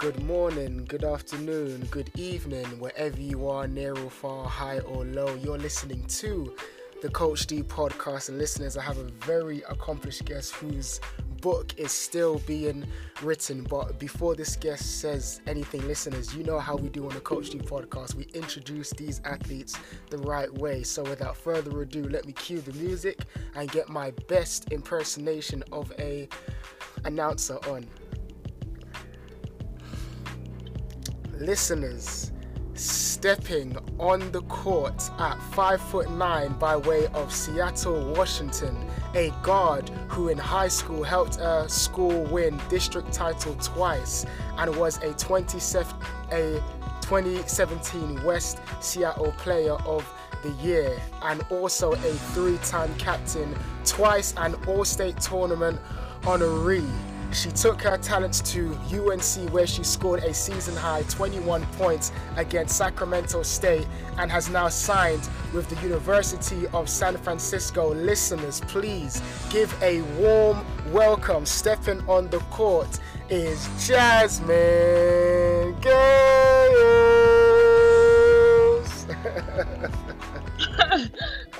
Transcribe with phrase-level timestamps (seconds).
[0.00, 5.34] good morning, good afternoon, good evening, wherever you are, near or far, high or low.
[5.34, 6.54] You're listening to
[7.02, 8.30] the Coach D podcast.
[8.30, 11.02] And listeners, I have a very accomplished guest whose
[11.42, 12.86] book is still being
[13.20, 13.62] written.
[13.62, 17.50] But before this guest says anything, listeners, you know how we do on the Coach
[17.50, 18.14] D podcast.
[18.14, 20.82] We introduce these athletes the right way.
[20.82, 23.18] So without further ado, let me cue the music
[23.54, 26.26] and get my best impersonation of a
[27.04, 27.86] announcer on.
[31.40, 32.32] Listeners
[32.74, 38.76] stepping on the court at 5 foot 9 by way of Seattle, Washington,
[39.14, 44.24] a guard who in high school helped a school win district title twice
[44.58, 45.94] and was a 27
[46.32, 46.62] a
[47.02, 50.06] 2017 West Seattle Player of
[50.42, 53.54] the Year and also a three-time captain,
[53.84, 55.78] twice an All-State Tournament
[56.22, 56.88] honoree.
[57.32, 62.76] She took her talents to UNC where she scored a season high 21 points against
[62.76, 63.86] Sacramento State
[64.18, 67.94] and has now signed with the University of San Francisco.
[67.94, 71.46] Listeners, please give a warm welcome.
[71.46, 74.48] Stepping on the court is Jasmine
[75.80, 76.00] Gales.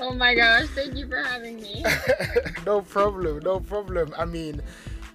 [0.01, 1.85] oh my gosh, thank you for having me.
[2.67, 4.13] no problem, no problem.
[4.19, 4.61] I mean,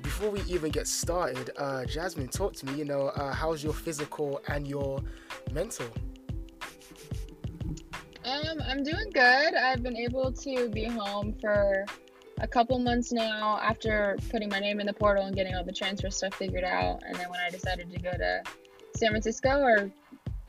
[0.05, 2.77] before we even get started, uh, Jasmine, talk to me.
[2.77, 5.01] You know, uh, how's your physical and your
[5.51, 5.87] mental?
[8.23, 9.55] Um, I'm doing good.
[9.55, 11.85] I've been able to be home for
[12.39, 15.73] a couple months now after putting my name in the portal and getting all the
[15.73, 17.01] transfer stuff figured out.
[17.03, 18.43] And then when I decided to go to
[18.95, 19.89] San Francisco, our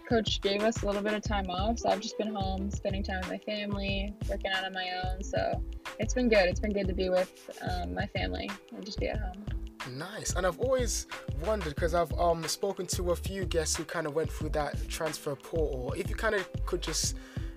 [0.07, 1.79] coach gave us a little bit of time off.
[1.81, 5.23] So I've just been home, spending time with my family, working out on my own.
[5.23, 5.62] So
[5.99, 6.47] it's been good.
[6.47, 9.45] It's been good to be with um, my family and just be at home.
[9.93, 10.34] Nice.
[10.34, 11.07] And I've always
[11.45, 14.89] wondered because I've um, spoken to a few guests who kind of went through that
[14.89, 15.93] transfer portal.
[15.97, 17.16] If you kind of could just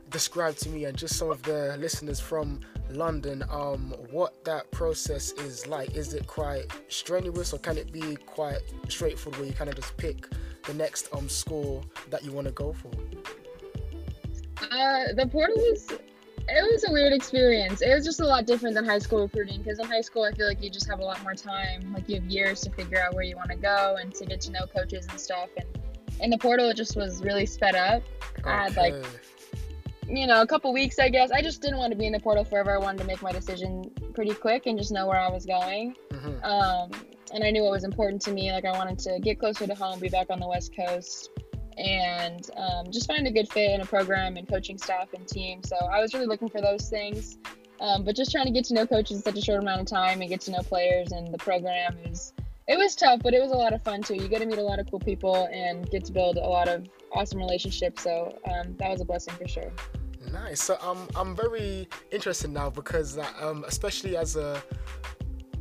[0.10, 2.60] describe to me and just some of the listeners from
[2.92, 5.96] London um, what that process is like.
[5.96, 9.96] Is it quite strenuous or can it be quite straightforward where you kind of just
[9.98, 10.26] pick
[10.64, 12.92] the next um school that you want to go for?
[14.72, 15.88] Uh, the portal was
[16.52, 17.82] it was a weird experience.
[17.82, 20.32] It was just a lot different than high school recruiting because in high school I
[20.32, 21.94] feel like you just have a lot more time.
[21.94, 24.42] Like you have years to figure out where you want to go and to get
[24.42, 25.50] to know coaches and stuff.
[25.58, 25.68] And
[26.22, 28.04] in the portal, it just was really sped up.
[28.40, 28.50] Okay.
[28.50, 29.06] I had like
[30.08, 31.32] you know a couple weeks I guess.
[31.32, 32.76] I just didn't want to be in the portal forever.
[32.76, 35.96] I wanted to make my decision pretty quick and just know where I was going.
[36.12, 36.44] Mm-hmm.
[36.44, 36.92] Um,
[37.34, 38.52] and I knew what was important to me.
[38.52, 41.30] Like I wanted to get closer to home, be back on the West Coast
[41.78, 45.64] and um, just find a good fit in a program and coaching staff and team.
[45.64, 47.38] So I was really looking for those things.
[47.80, 49.88] Um, but just trying to get to know coaches in such a short amount of
[49.88, 52.34] time and get to know players and the program is
[52.68, 54.16] it was tough, but it was a lot of fun too.
[54.16, 56.68] You get to meet a lot of cool people and get to build a lot
[56.68, 58.04] of awesome relationships.
[58.04, 59.72] So um, that was a blessing for sure.
[60.32, 60.62] Nice.
[60.62, 64.62] So um, I'm very interested now because uh, um, especially as a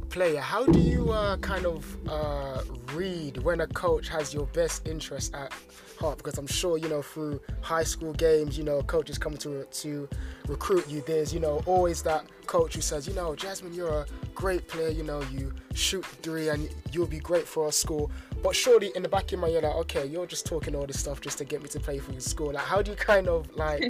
[0.08, 4.86] player, how do you uh, kind of uh, read when a coach has your best
[4.88, 5.52] interest at
[5.98, 6.18] heart?
[6.18, 10.08] Because I'm sure you know through high school games, you know, coaches coming to to
[10.46, 11.02] recruit you.
[11.06, 14.88] There's you know always that coach who says, you know, Jasmine, you're a great player.
[14.88, 18.10] You know, you shoot three and you'll be great for our school.
[18.42, 21.00] But surely in the back of my head, like, okay, you're just talking all this
[21.00, 22.52] stuff just to get me to play for your school.
[22.52, 23.82] Like, how do you kind of like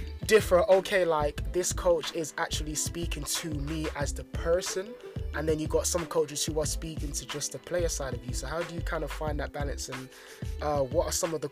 [0.26, 0.62] differ?
[0.70, 4.88] Okay, like this coach is actually speaking to me as the person
[5.34, 8.24] and then you got some coaches who are speaking to just the player side of
[8.24, 8.32] you.
[8.32, 10.08] So how do you kind of find that balance, and
[10.62, 11.50] uh, what are some of the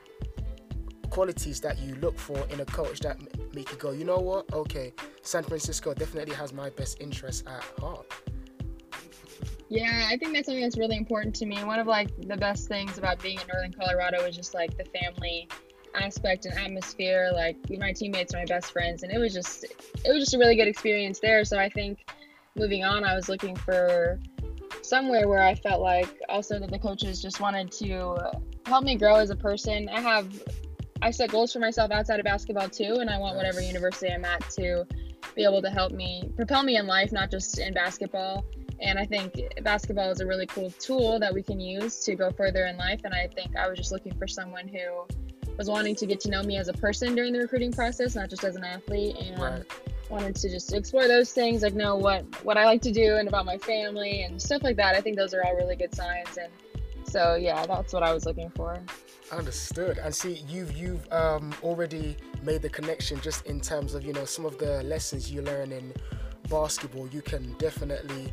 [1.10, 3.18] qualities that you look for in a coach that
[3.54, 4.52] make you go, you know what?
[4.52, 4.92] Okay,
[5.22, 8.06] San Francisco definitely has my best interest at heart.
[9.68, 11.62] Yeah, I think that's something that's really important to me.
[11.64, 14.84] One of like the best things about being in Northern Colorado is just like the
[14.84, 15.48] family
[15.94, 17.30] aspect and atmosphere.
[17.32, 20.38] Like my teammates are my best friends, and it was just it was just a
[20.38, 21.44] really good experience there.
[21.44, 22.08] So I think
[22.56, 24.18] moving on, I was looking for
[24.82, 28.16] somewhere where I felt like also that the coaches just wanted to
[28.66, 29.88] help me grow as a person.
[29.88, 30.28] I have
[31.02, 34.24] I set goals for myself outside of basketball too, and I want whatever university I'm
[34.24, 34.86] at to
[35.34, 38.44] be able to help me propel me in life, not just in basketball.
[38.80, 42.30] And I think basketball is a really cool tool that we can use to go
[42.30, 43.00] further in life.
[43.04, 45.06] And I think I was just looking for someone who
[45.56, 48.28] was wanting to get to know me as a person during the recruiting process, not
[48.28, 49.16] just as an athlete.
[49.16, 49.64] And right
[50.10, 53.28] wanted to just explore those things, like know what what I like to do and
[53.28, 54.94] about my family and stuff like that.
[54.94, 56.52] I think those are all really good signs, and
[57.04, 58.80] so yeah, that's what I was looking for.
[59.32, 59.98] Understood.
[59.98, 64.24] And see, you've you've um, already made the connection just in terms of you know
[64.24, 65.92] some of the lessons you learn in
[66.48, 67.08] basketball.
[67.08, 68.32] You can definitely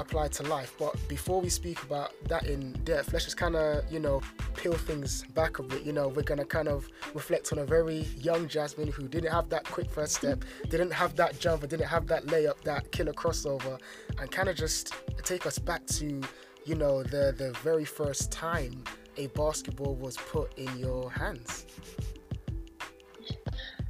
[0.00, 0.74] apply to life.
[0.78, 4.20] But before we speak about that in depth, let's just kind of, you know,
[4.56, 5.82] peel things back a bit.
[5.82, 9.48] You know, we're gonna kind of reflect on a very young Jasmine who didn't have
[9.50, 13.78] that quick first step, didn't have that jump, didn't have that layup, that killer crossover,
[14.18, 16.20] and kind of just take us back to,
[16.64, 18.82] you know, the the very first time
[19.16, 21.66] a basketball was put in your hands.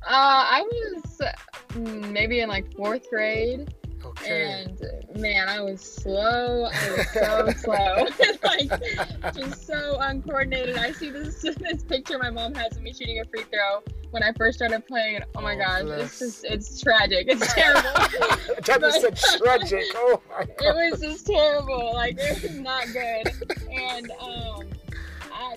[0.02, 1.20] Uh, I was
[1.68, 3.72] mm, maybe in like fourth grade.
[4.10, 4.64] Okay.
[4.66, 6.64] And man, I was slow.
[6.72, 8.06] I was so slow.
[8.44, 10.76] like just so uncoordinated.
[10.76, 14.22] I see this this picture my mom has of me shooting a free throw when
[14.22, 15.16] I first started playing.
[15.16, 16.00] And, oh my Oh, gosh, bless.
[16.02, 17.26] it's just it's tragic.
[17.28, 17.90] It's terrible.
[18.62, 19.84] Jasmine said tragic.
[19.94, 21.92] Oh my it was just terrible.
[21.94, 23.32] Like it was not good.
[23.72, 24.64] And um,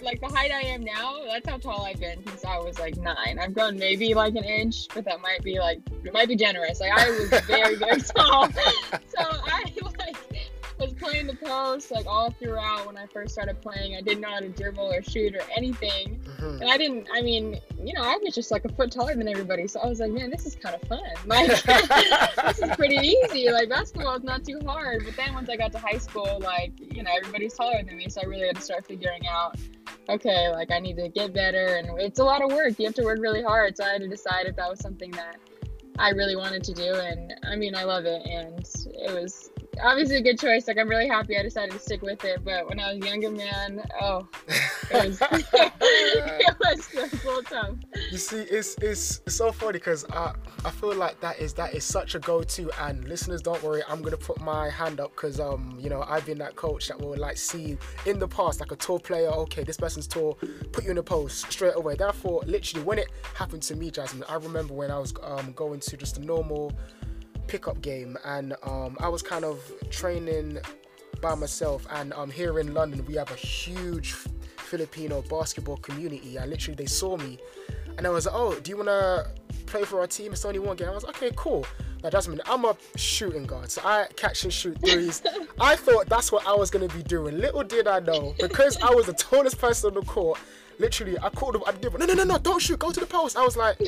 [0.04, 2.98] like the height I am now, that's how tall I've been since I was like
[2.98, 3.40] nine.
[3.40, 6.80] I've grown maybe like an inch, but that might be like it might be generous.
[6.80, 10.16] Like I was very very tall, so I like
[10.84, 13.96] was playing the post like all throughout when I first started playing.
[13.96, 16.20] I didn't know how to dribble or shoot or anything.
[16.40, 16.62] Mhm.
[16.62, 19.28] And I didn't, I mean, you know, I was just like a foot taller than
[19.28, 19.68] everybody.
[19.68, 21.00] So I was like, man, this is kind of fun.
[21.26, 21.48] Like,
[22.46, 23.50] this is pretty easy.
[23.50, 25.04] Like, basketball is not too hard.
[25.06, 28.10] But then once I got to high school, like, you know, everybody's taller than me.
[28.10, 29.58] So I really had to start figuring out,
[30.10, 31.76] okay, like, I need to get better.
[31.78, 32.78] And it's a lot of work.
[32.78, 33.78] You have to work really hard.
[33.78, 35.38] So I had to decide if that was something that
[36.00, 36.94] I really wanted to do.
[36.96, 38.22] And I mean, I love it.
[38.26, 40.68] And it was obviously a good choice.
[40.68, 42.44] Like, I'm really happy I decided to stick with it.
[42.44, 44.28] But when I was younger, man, oh,
[44.92, 47.76] it was, it was little tough.
[48.12, 50.34] You see, it's it's, it's so funny because I
[50.66, 52.72] I feel like that is that is such a go-to.
[52.82, 56.26] And listeners, don't worry, I'm gonna put my hand up because um you know I've
[56.26, 59.30] been that coach that will like see in the past like a tall player.
[59.30, 60.38] Okay, this person's tall,
[60.72, 61.96] put you in the post straight away.
[61.96, 65.80] Therefore, literally when it happened to me, Jasmine, I remember when I was um going
[65.80, 66.72] to just a normal
[67.48, 69.60] pickup game and um I was kind of
[69.90, 70.60] training
[71.22, 74.14] by myself and um here in London we have a huge
[74.58, 77.38] Filipino basketball community and literally they saw me
[77.98, 79.28] and I was like, oh, do you want to
[79.66, 80.34] play for our team?
[80.34, 80.88] It's only one game.
[80.88, 81.66] I was like, okay, cool.
[82.04, 85.22] Now, Jasmine, I'm a shooting guard, so I catch and shoot threes.
[85.60, 87.38] I thought that's what I was going to be doing.
[87.38, 90.40] Little did I know, because I was the tallest person on the court,
[90.80, 93.06] literally, I called them, I did, no, no, no, no, don't shoot, go to the
[93.06, 93.38] post.
[93.38, 93.80] I was like,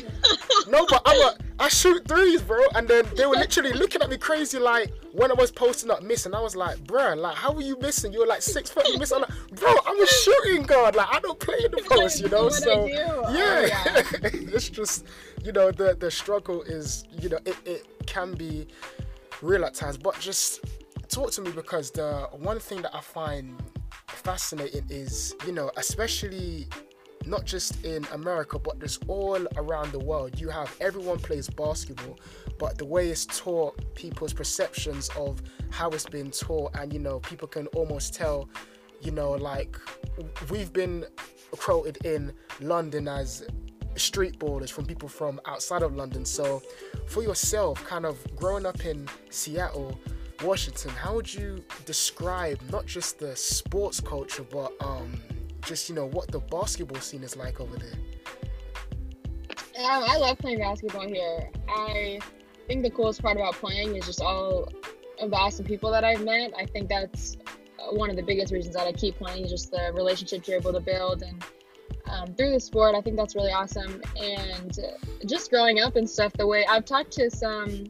[0.68, 2.60] no, but I'm a, I shoot threes, bro.
[2.76, 6.04] And then they were literally looking at me crazy, like, when I was posting up
[6.04, 6.34] missing.
[6.34, 8.12] I was like, bruh, like, how are you missing?
[8.12, 9.18] You're like six foot, you missing.
[9.18, 10.96] I'm like, bro, I'm a shooting guard.
[10.96, 12.50] Like, I don't play in the post, you know?
[12.50, 12.94] So, do.
[12.96, 13.62] Oh, yeah.
[13.68, 14.02] yeah.
[14.34, 15.06] it's just,
[15.44, 18.68] you know, the, the struggle is, you know, it, it can be
[19.42, 19.98] real at times.
[19.98, 20.62] But just
[21.08, 23.56] talk to me because the one thing that I find
[24.26, 26.68] fascinating is, you know, especially
[27.28, 30.42] not just in America, but just all around the world.
[30.42, 32.20] You have everyone plays basketball,
[32.58, 37.20] but the way it's taught, people's perceptions of how it's been taught, and you know,
[37.20, 38.50] people can almost tell,
[39.00, 39.78] you know, like
[40.50, 41.06] we've been
[41.52, 43.46] quoted in London as
[43.96, 46.26] street ballers from people from outside of London.
[46.26, 46.64] So,
[47.06, 50.00] for yourself, kind of growing up in Seattle,
[50.44, 55.22] Washington, how would you describe not just the sports culture, but um,
[55.66, 57.94] just you know what the basketball scene is like over there?
[59.78, 61.50] I love playing basketball here.
[61.68, 62.20] I
[62.68, 64.72] think the coolest part about playing is just all
[65.20, 66.54] of the awesome people that I've met.
[66.58, 67.38] I think that's
[67.92, 70.80] one of the biggest reasons that I keep playing just the relationships you're able to
[70.80, 71.44] build and
[72.08, 72.96] um, through the sport.
[72.96, 74.02] I think that's really awesome.
[74.22, 74.78] And
[75.26, 77.86] just growing up and stuff, the way I've talked to some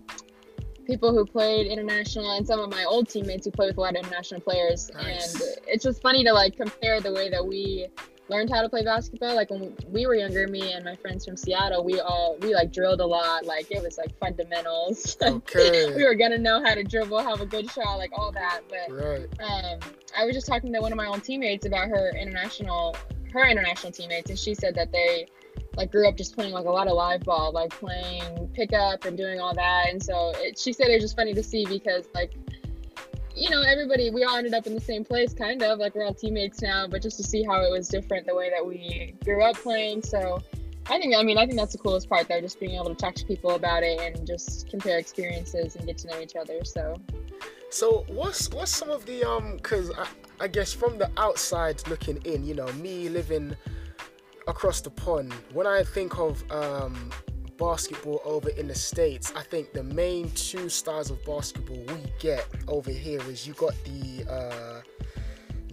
[0.86, 3.96] people who played international and some of my old teammates who play with a lot
[3.96, 4.92] of international players.
[4.94, 5.34] Nice.
[5.34, 7.88] And it's just funny to like compare the way that we
[8.30, 9.36] learned how to play basketball.
[9.36, 12.72] Like when we were younger, me and my friends from Seattle, we all we like
[12.72, 13.46] drilled a lot.
[13.46, 15.18] Like it was like fundamentals.
[15.26, 15.94] Okay.
[15.96, 18.62] we were gonna know how to dribble, have a good shot, like all that.
[18.70, 19.28] But right.
[19.42, 19.80] um,
[20.18, 22.96] I was just talking to one of my old teammates about her international,
[23.34, 25.28] her international teammates, and she said that they
[25.78, 29.18] like grew up just playing like a lot of live ball, like playing pickup and
[29.18, 29.88] doing all that.
[29.90, 32.34] And so it, she said it was just funny to see because like,
[33.36, 36.06] you know, everybody we all ended up in the same place, kind of like we're
[36.06, 39.16] all teammates now, but just to see how it was different the way that we
[39.24, 40.02] grew up playing.
[40.02, 40.42] So.
[40.88, 42.94] I think I mean I think that's the coolest part though, just being able to
[42.94, 46.64] talk to people about it and just compare experiences and get to know each other.
[46.64, 47.02] So
[47.72, 49.58] So what's what's some of the um?
[49.58, 50.08] Because I,
[50.40, 53.56] I guess from the outside looking in, you know, me living
[54.48, 57.12] across the pond, when I think of um
[57.58, 62.46] basketball over in the states, I think the main two styles of basketball we get
[62.68, 64.82] over here is you got the uh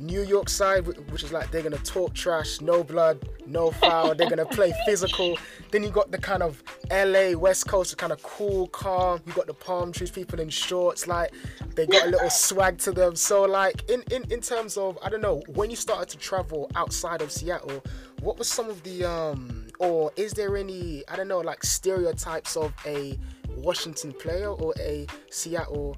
[0.02, 4.14] New York side, which is like they're gonna talk trash, no blood, no foul.
[4.14, 5.38] they're gonna play physical.
[5.70, 9.20] Then you got the kind of LA West Coast, kind of cool, calm.
[9.26, 11.32] You got the palm trees, people in shorts, like
[11.76, 13.14] they got a little swag to them.
[13.14, 16.70] So like in in in terms of I don't know when you started to travel
[16.74, 17.84] outside of Seattle,
[18.22, 22.56] what was some of the um or is there any I don't know like stereotypes
[22.56, 23.18] of a
[23.56, 25.96] Washington player or a Seattle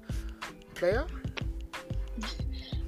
[0.74, 1.06] player?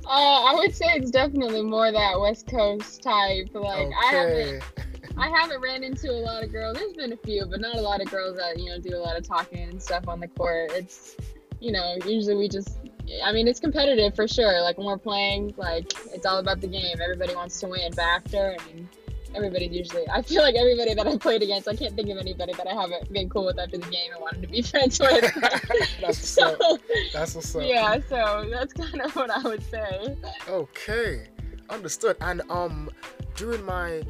[0.07, 3.49] Uh, I would say it's definitely more that West Coast type.
[3.53, 3.93] Like okay.
[4.01, 4.65] I haven't,
[5.19, 6.79] I haven't ran into a lot of girls.
[6.79, 8.99] There's been a few, but not a lot of girls that you know do a
[8.99, 10.71] lot of talking and stuff on the court.
[10.73, 11.17] It's,
[11.59, 12.79] you know, usually we just,
[13.25, 14.63] I mean, it's competitive for sure.
[14.63, 16.99] Like when we're playing, like it's all about the game.
[17.03, 17.91] Everybody wants to win.
[17.91, 18.89] But after, I mean,
[19.37, 22.53] everybody's usually I feel like everybody that I played against, I can't think of anybody
[22.55, 25.35] that I haven't been cool with after the game and wanted to be friends with.
[26.01, 26.81] that's so, what's up.
[27.13, 27.63] That's what's up.
[27.65, 30.17] Yeah, so that's kind of what I would say.
[30.49, 31.29] Okay.
[31.71, 32.17] Understood.
[32.21, 32.91] And um
[33.37, 34.03] during my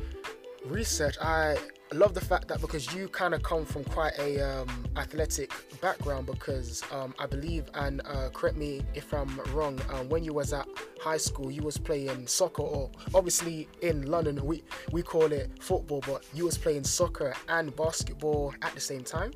[0.64, 1.56] research I
[1.92, 5.52] I love the fact that because you kind of come from quite a um, athletic
[5.80, 10.32] background because um, I believe and uh, correct me if I'm wrong um, when you
[10.32, 10.66] was at
[11.00, 16.02] high school you was playing soccer or obviously in London we we call it football
[16.06, 19.30] but you was playing soccer and basketball at the same time?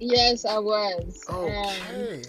[0.00, 1.22] Yes I was.
[1.30, 2.22] Okay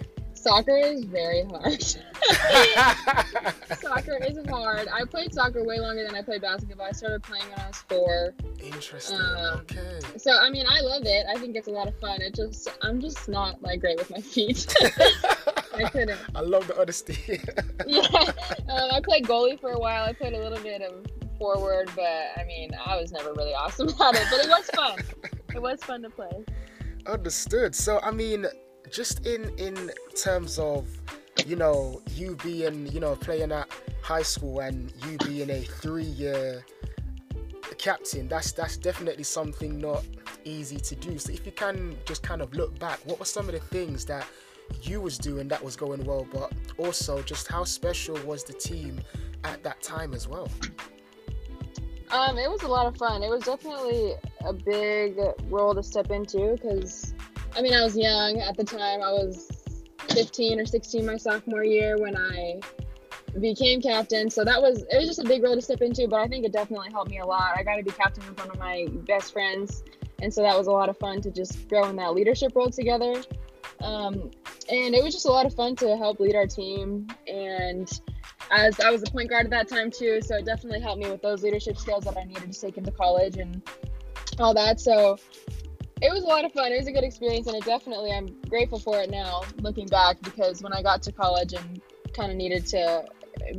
[0.48, 1.84] soccer is very hard.
[3.82, 4.88] soccer is hard.
[4.88, 6.88] I played soccer way longer than I played basketball.
[6.88, 8.34] I started playing when I was four.
[8.64, 9.18] Interesting.
[9.20, 10.00] Um, okay.
[10.18, 11.26] So I mean, I love it.
[11.30, 12.22] I think it's a lot of fun.
[12.22, 14.74] It just I'm just not like great with my feet.
[15.76, 16.20] I couldn't.
[16.34, 17.42] I love the honesty.
[17.86, 18.08] yeah.
[18.70, 20.06] Um, I played goalie for a while.
[20.06, 21.06] I played a little bit of
[21.38, 24.28] forward, but I mean, I was never really awesome at it.
[24.32, 24.98] But it was fun.
[25.54, 26.46] it was fun to play.
[27.06, 27.76] Understood.
[27.76, 28.48] So I mean,
[28.92, 30.88] just in in terms of
[31.46, 33.68] you know you being you know playing at
[34.02, 36.64] high school and you being a three-year
[37.78, 40.04] captain that's that's definitely something not
[40.46, 41.20] easy to do.
[41.20, 44.06] So if you can just kind of look back what were some of the things
[44.06, 44.26] that
[44.82, 49.00] you was doing that was going well but also just how special was the team
[49.44, 50.50] at that time as well?
[52.10, 53.22] Um it was a lot of fun.
[53.22, 54.14] It was definitely
[54.46, 57.14] a big role to step into because
[57.58, 59.02] I mean, I was young at the time.
[59.02, 59.50] I was
[60.12, 62.60] 15 or 16 my sophomore year when I
[63.40, 64.30] became captain.
[64.30, 66.46] So that was it was just a big role to step into, but I think
[66.46, 67.58] it definitely helped me a lot.
[67.58, 69.84] I got to be captain with one of my best friends,
[70.22, 72.70] and so that was a lot of fun to just grow in that leadership role
[72.70, 73.16] together.
[73.82, 74.32] Um,
[74.70, 77.08] and it was just a lot of fun to help lead our team.
[77.28, 77.90] And
[78.52, 81.10] as I was a point guard at that time too, so it definitely helped me
[81.10, 83.62] with those leadership skills that I needed to take into college and
[84.40, 84.80] all that.
[84.80, 85.18] So
[86.02, 86.72] it was a lot of fun.
[86.72, 90.22] It was a good experience, and it definitely I'm grateful for it now, looking back,
[90.22, 91.82] because when I got to college and
[92.14, 93.06] kind of needed to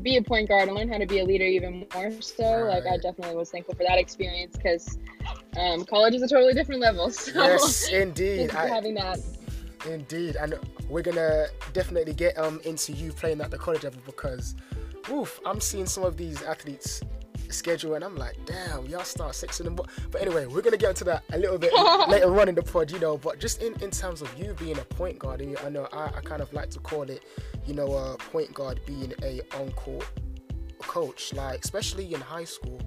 [0.02, 2.84] be a point guard and learn how to be a leader even more so, right.
[2.84, 4.98] like I definitely was thankful for that experience because
[5.58, 7.10] um, college is a totally different level.
[7.18, 9.18] So yes, indeed, I, having that.
[9.86, 14.54] Indeed, and we're gonna definitely get um into you playing at the college level because,
[15.10, 17.02] oof, I'm seeing some of these athletes
[17.50, 19.94] schedule, and I'm like, damn, y'all start six in the morning.
[20.10, 21.72] But anyway, we're gonna get into that a little bit
[22.08, 23.16] later on in the pod, you know.
[23.16, 26.20] But just in, in terms of you being a point guard, I know I, I
[26.22, 27.24] kind of like to call it,
[27.66, 30.06] you know, a point guard being a on-court
[30.78, 32.80] coach, like especially in high school.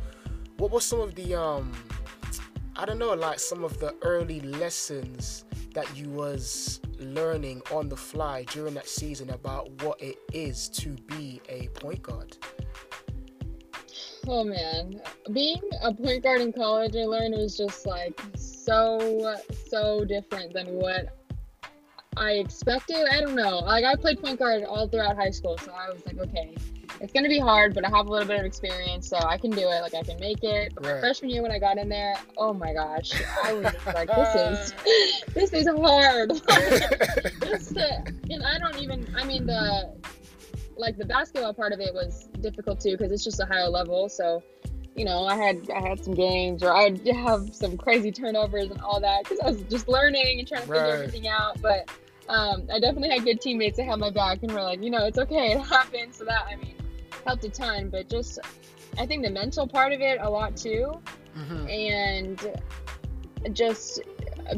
[0.58, 1.72] What was some of the um,
[2.76, 7.98] I don't know, like some of the early lessons that you was learning on the
[7.98, 12.38] fly during that season about what it is to be a point guard?
[14.28, 15.02] Oh man,
[15.34, 19.36] being a point guard in college, I learned was just like so
[19.68, 21.18] so different than what
[22.18, 23.08] I expected.
[23.12, 23.60] I don't know.
[23.60, 26.56] Like I played point guard all throughout high school, so I was like, okay,
[27.00, 29.50] it's gonna be hard, but I have a little bit of experience, so I can
[29.50, 29.82] do it.
[29.82, 30.74] Like I can make it.
[30.76, 30.96] But right.
[30.96, 33.12] my freshman year when I got in there, oh my gosh,
[33.44, 34.74] I was like, this is
[35.34, 36.30] this is hard.
[37.42, 39.08] just to, and I don't even.
[39.18, 39.94] I mean the
[40.82, 44.10] like the basketball part of it was difficult too because it's just a higher level.
[44.10, 44.44] So,
[44.96, 48.82] you know, I had I had some games or I'd have some crazy turnovers and
[48.82, 50.80] all that because I was just learning and trying to right.
[50.80, 51.62] figure everything out.
[51.62, 51.90] But
[52.28, 55.06] um, I definitely had good teammates that had my back and were like, you know,
[55.06, 56.18] it's okay, it happens.
[56.18, 56.76] So that I mean
[57.26, 57.90] helped a ton.
[57.90, 58.40] But just
[58.98, 61.00] I think the mental part of it a lot too,
[61.38, 61.68] mm-hmm.
[61.70, 62.58] and
[63.54, 64.02] just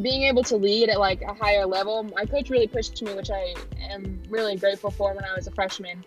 [0.01, 2.03] being able to lead at like a higher level.
[2.03, 3.53] My coach really pushed me, which I
[3.89, 6.03] am really grateful for when I was a freshman.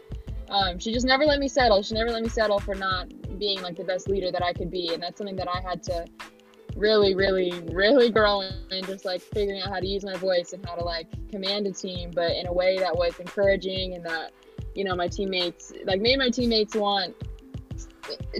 [0.48, 1.82] Um, she just never let me settle.
[1.82, 4.70] She never let me settle for not being like the best leader that I could
[4.70, 6.06] be, and that's something that I had to
[6.76, 8.84] really, really, really grow in.
[8.84, 11.72] Just like figuring out how to use my voice and how to like command a
[11.72, 14.32] team, but in a way that was encouraging and that
[14.74, 17.14] you know my teammates like made my teammates want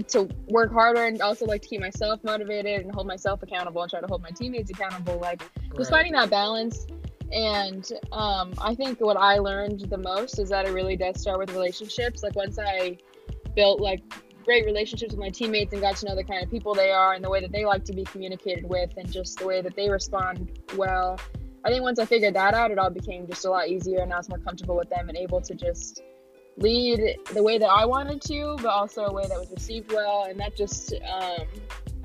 [0.07, 3.91] to work harder and also like to keep myself motivated and hold myself accountable and
[3.91, 5.41] try to hold my teammates accountable like
[5.75, 6.85] just finding that balance
[7.31, 11.37] and um, i think what i learned the most is that it really does start
[11.37, 12.97] with relationships like once i
[13.55, 14.01] built like
[14.45, 17.13] great relationships with my teammates and got to know the kind of people they are
[17.13, 19.75] and the way that they like to be communicated with and just the way that
[19.75, 21.19] they respond well
[21.65, 24.13] i think once i figured that out it all became just a lot easier and
[24.13, 26.01] i was more comfortable with them and able to just
[26.57, 30.25] lead the way that I wanted to, but also a way that was received well.
[30.27, 31.45] And that just, um,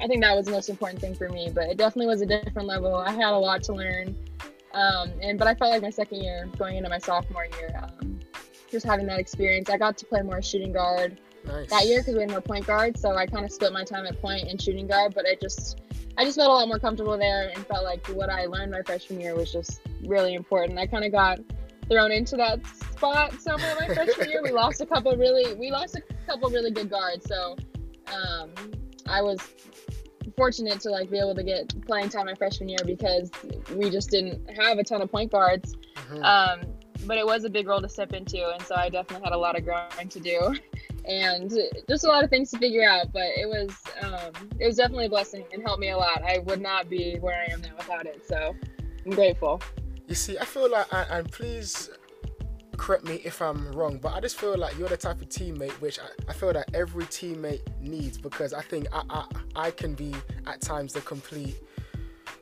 [0.00, 1.50] I think that was the most important thing for me.
[1.52, 2.94] But it definitely was a different level.
[2.94, 4.16] I had a lot to learn.
[4.74, 8.20] Um, and but I felt like my second year, going into my sophomore year, um,
[8.70, 11.68] just having that experience, I got to play more shooting guard nice.
[11.70, 12.96] that year because we had more point guard.
[12.98, 15.14] So I kind of split my time at point and shooting guard.
[15.14, 15.80] But I just,
[16.16, 18.82] I just felt a lot more comfortable there and felt like what I learned my
[18.82, 20.78] freshman year was just really important.
[20.78, 21.38] I kind of got
[21.88, 24.42] thrown into that spot somewhere my freshman year.
[24.42, 27.26] We lost a couple really we lost a couple really good guards.
[27.28, 27.56] So
[28.06, 28.50] um,
[29.06, 29.40] I was
[30.36, 33.30] fortunate to like be able to get playing time my freshman year because
[33.74, 35.76] we just didn't have a ton of point guards.
[36.10, 36.22] Mm-hmm.
[36.22, 36.60] Um,
[37.06, 39.38] but it was a big role to step into, and so I definitely had a
[39.38, 40.54] lot of growing to do,
[41.04, 41.52] and
[41.88, 43.12] just a lot of things to figure out.
[43.12, 43.70] But it was
[44.02, 46.22] um, it was definitely a blessing and helped me a lot.
[46.22, 48.26] I would not be where I am now without it.
[48.26, 48.54] So
[49.04, 49.60] I'm grateful.
[50.06, 51.90] You see, I feel like, and please
[52.76, 55.72] correct me if I'm wrong, but I just feel like you're the type of teammate
[55.80, 59.26] which I, I feel that every teammate needs because I think I, I,
[59.56, 60.14] I can be
[60.46, 61.56] at times the complete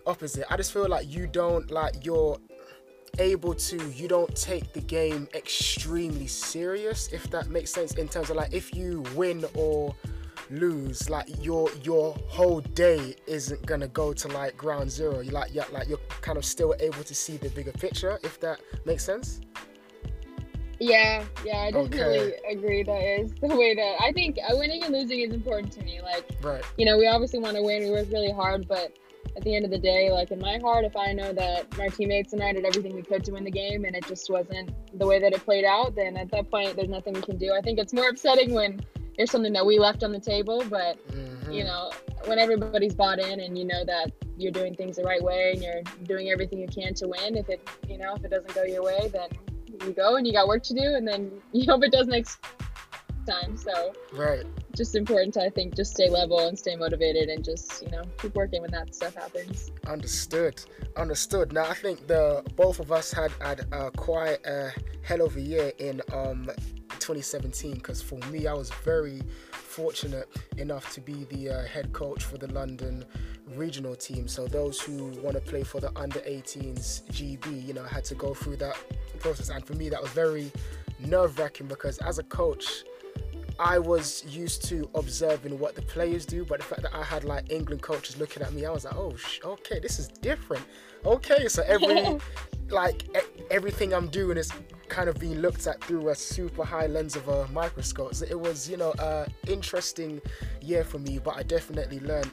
[0.06, 0.46] opposite.
[0.50, 2.38] I just feel like you don't like you're
[3.18, 8.30] able to you don't take the game extremely serious if that makes sense in terms
[8.30, 9.94] of like if you win or
[10.50, 15.52] lose like your your whole day isn't gonna go to like ground zero you like
[15.52, 19.04] yeah like you're kind of still able to see the bigger picture if that makes
[19.04, 19.40] sense
[20.80, 22.40] yeah, yeah, I definitely okay.
[22.50, 22.82] agree.
[22.82, 26.00] That is the way that I think uh, winning and losing is important to me.
[26.02, 26.64] Like, right.
[26.78, 27.84] you know, we obviously want to win.
[27.84, 28.96] We work really hard, but
[29.36, 31.88] at the end of the day, like in my heart, if I know that my
[31.88, 34.70] teammates and I did everything we could to win the game and it just wasn't
[34.98, 37.52] the way that it played out, then at that point, there's nothing we can do.
[37.52, 38.80] I think it's more upsetting when
[39.16, 41.52] there's something that we left on the table, but mm-hmm.
[41.52, 41.90] you know,
[42.24, 45.62] when everybody's bought in and you know that you're doing things the right way and
[45.62, 48.62] you're doing everything you can to win, if it, you know, if it doesn't go
[48.62, 49.28] your way, then
[49.86, 52.38] you go and you got work to do and then you hope it does next
[53.30, 54.44] time so right.
[54.74, 58.02] just important to i think just stay level and stay motivated and just you know
[58.18, 59.70] keep working when that stuff happens.
[59.86, 60.62] Understood.
[60.96, 61.52] Understood.
[61.52, 65.40] Now i think the both of us had had uh, quite a hell of a
[65.40, 66.50] year in um
[66.98, 72.24] 2017 because for me i was very fortunate enough to be the uh, head coach
[72.24, 73.04] for the london
[73.56, 74.28] regional team.
[74.28, 78.14] So those who want to play for the under 18s gb you know had to
[78.14, 78.76] go through that
[79.20, 79.50] process.
[79.50, 80.50] And for me, that was very
[80.98, 82.84] nerve wracking because as a coach,
[83.60, 87.24] I was used to observing what the players do, but the fact that I had
[87.24, 90.64] like England coaches looking at me, I was like, oh, sh- okay, this is different.
[91.04, 92.18] Okay, so every
[92.70, 94.50] like e- everything I'm doing is
[94.88, 98.14] kind of being looked at through a super high lens of a microscope.
[98.14, 100.22] So it was, you know, a interesting
[100.62, 102.30] year for me, but I definitely learned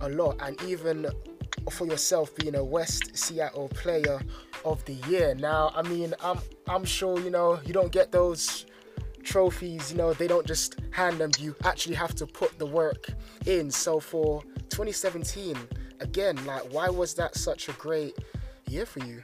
[0.00, 0.38] a lot.
[0.40, 1.08] And even
[1.70, 4.18] for yourself being a West Seattle player
[4.64, 5.34] of the year.
[5.34, 8.64] Now, I mean, I'm I'm sure you know you don't get those
[9.28, 9.92] trophies.
[9.92, 11.30] You know, they don't just hand them.
[11.38, 13.08] You actually have to put the work
[13.46, 13.70] in.
[13.70, 15.56] So for 2017,
[16.00, 18.16] again, like, why was that such a great
[18.68, 19.22] year for you?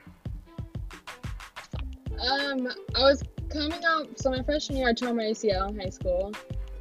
[2.21, 4.19] Um, I was coming out.
[4.19, 6.33] So my freshman year, I tore my ACL in high school.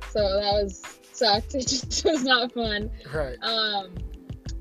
[0.10, 0.84] So that was
[1.14, 1.56] sucked.
[1.56, 2.92] It just was not fun.
[3.14, 3.38] Right.
[3.42, 3.94] Um,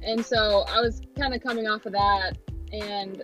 [0.03, 2.37] and so I was kind of coming off of that,
[2.72, 3.22] and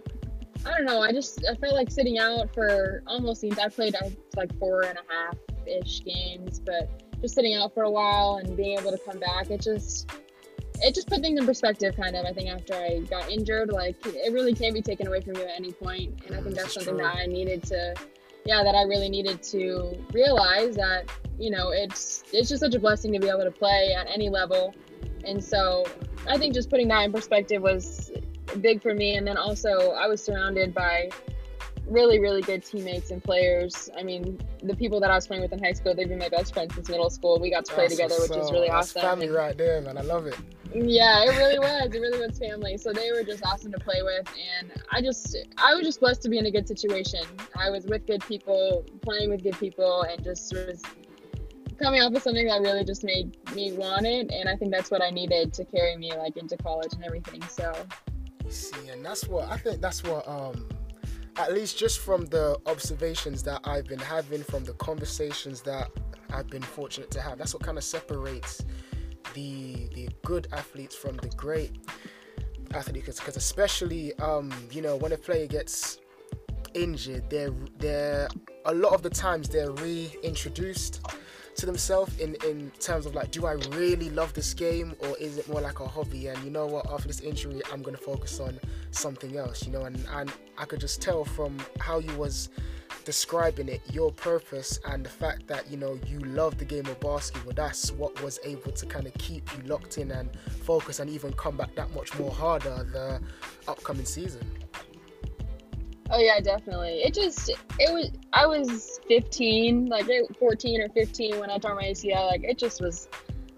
[0.65, 1.01] I don't know.
[1.01, 3.95] I just I felt like sitting out for almost seems I played
[4.37, 6.89] like four and a half ish games, but
[7.21, 10.11] just sitting out for a while and being able to come back, it just
[10.81, 13.97] it just put things in perspective kind of i think after i got injured like
[14.07, 16.55] it really can't be taken away from you at any point and i think mm,
[16.55, 17.93] that's something that i needed to
[18.45, 21.03] yeah that i really needed to realize that
[21.37, 24.29] you know it's it's just such a blessing to be able to play at any
[24.29, 24.73] level
[25.25, 25.85] and so
[26.29, 28.11] I think just putting that in perspective was
[28.61, 29.17] big for me.
[29.17, 31.11] And then also, I was surrounded by
[31.87, 33.89] really, really good teammates and players.
[33.97, 36.29] I mean, the people that I was playing with in high school, they've been my
[36.29, 37.39] best friends since middle school.
[37.41, 39.03] We got to play that's together, which is really awesome.
[39.03, 39.97] family right there, man.
[39.97, 40.37] I love it.
[40.75, 41.95] Yeah, it really was.
[41.95, 42.77] It really was family.
[42.77, 44.29] So they were just awesome to play with.
[44.61, 47.23] And I just, I was just blessed to be in a good situation.
[47.57, 50.83] I was with good people, playing with good people, and just was
[51.79, 54.91] coming off of something that really just made me want it and i think that's
[54.91, 57.73] what i needed to carry me like into college and everything so
[58.51, 60.67] see and that's what i think that's what um
[61.39, 65.89] at least just from the observations that I've been having, from the conversations that
[66.31, 68.65] I've been fortunate to have, that's what kind of separates
[69.35, 71.73] the the good athletes from the great
[72.75, 73.21] athletes.
[73.21, 75.99] Because especially, um, you know, when a player gets
[76.75, 78.29] injured, they're they're
[78.65, 81.07] a lot of the times they're reintroduced
[81.59, 85.39] to themselves in in terms of like, do I really love this game or is
[85.39, 86.29] it more like a hobby?
[86.29, 88.59] And you know what, after this injury, I'm gonna focus on
[88.93, 89.67] something else.
[89.67, 92.49] You know, and and I could just tell from how you was
[93.05, 97.01] describing it, your purpose and the fact that you know you love the game of
[97.01, 97.53] basketball.
[97.55, 100.31] That's what was able to kind of keep you locked in and
[100.63, 103.21] focus, and even come back that much more harder the
[103.67, 104.47] upcoming season.
[106.11, 107.03] Oh yeah, definitely.
[107.03, 110.07] It just it was I was 15, like
[110.39, 112.31] 14 or 15 when I tore my ACL.
[112.31, 113.09] Like it just was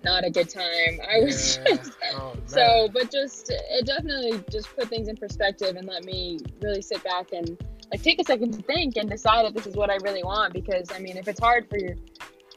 [0.03, 0.99] not a good time.
[1.13, 1.65] I was Yeah.
[1.77, 6.39] just, Oh, so, but just it definitely just put things in perspective and let me
[6.63, 7.57] really sit back and
[7.91, 10.53] like take a second to think and decide if this is what I really want.
[10.53, 11.95] Because I mean, if it's hard for your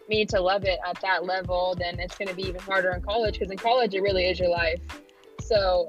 [0.09, 3.01] me to love it at that level, then it's going to be even harder in
[3.01, 3.39] college.
[3.39, 4.81] Because in college, it really is your life.
[5.39, 5.87] So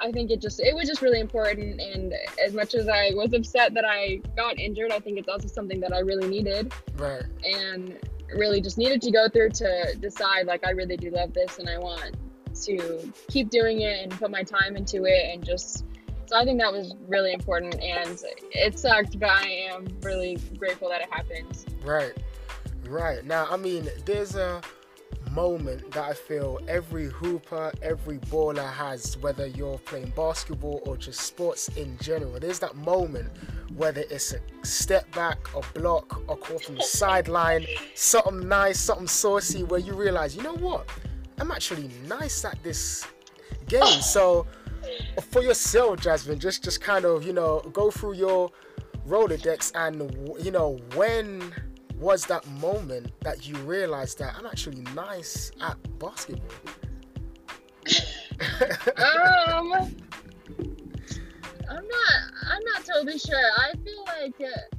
[0.00, 1.80] I think it just it was just really important.
[1.80, 5.48] And as much as I was upset that I got injured, I think it's also
[5.48, 7.22] something that I really needed right.
[7.44, 7.98] and
[8.34, 11.68] really just needed to go through to decide like I really do love this and
[11.68, 12.16] I want
[12.64, 15.84] to keep doing it and put my time into it and just
[16.26, 20.88] so I think that was really important and it sucked but I am really grateful
[20.88, 21.64] that it happened.
[21.84, 22.14] Right,
[22.88, 23.24] right.
[23.24, 24.60] Now, I mean, there's a
[25.36, 31.20] moment that I feel every hooper, every baller has, whether you're playing basketball or just
[31.20, 32.40] sports in general.
[32.40, 33.30] There's that moment,
[33.76, 39.06] whether it's a step back, a block, a call from the sideline, something nice, something
[39.06, 40.88] saucy, where you realize, you know what?
[41.38, 43.06] I'm actually nice at this
[43.68, 44.00] game.
[44.00, 44.46] So,
[45.30, 48.50] for yourself, Jasmine, just just kind of you know go through your
[49.06, 49.94] Rolodex and
[50.42, 51.52] you know when
[51.98, 56.50] was that moment that you realized that I'm actually nice at basketball?
[58.96, 59.72] Um
[61.68, 63.50] I'm not I'm not totally sure.
[63.58, 64.76] I feel like uh,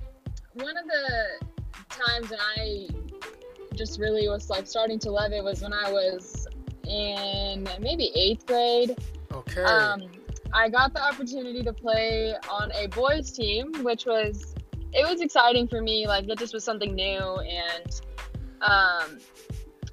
[0.53, 1.47] one of the
[1.89, 2.87] times when I
[3.75, 6.47] just really was like starting to love it was when I was
[6.87, 8.97] in maybe eighth grade.
[9.31, 9.63] okay.
[9.63, 10.03] Um,
[10.53, 14.55] I got the opportunity to play on a boys team, which was
[14.97, 16.07] it was exciting for me.
[16.07, 18.01] Like it just was something new, and
[18.61, 19.19] um,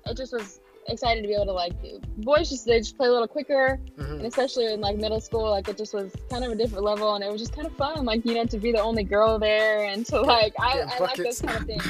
[0.07, 1.73] it just was excited to be able to like
[2.19, 4.11] boys just they just play a little quicker, Mhm.
[4.19, 7.15] and especially in like middle school, like it just was kind of a different level,
[7.15, 8.05] and it was just kind of fun.
[8.05, 10.99] Like you know to be the only girl there, and to like I, Getting I
[10.99, 11.85] like those kind of things.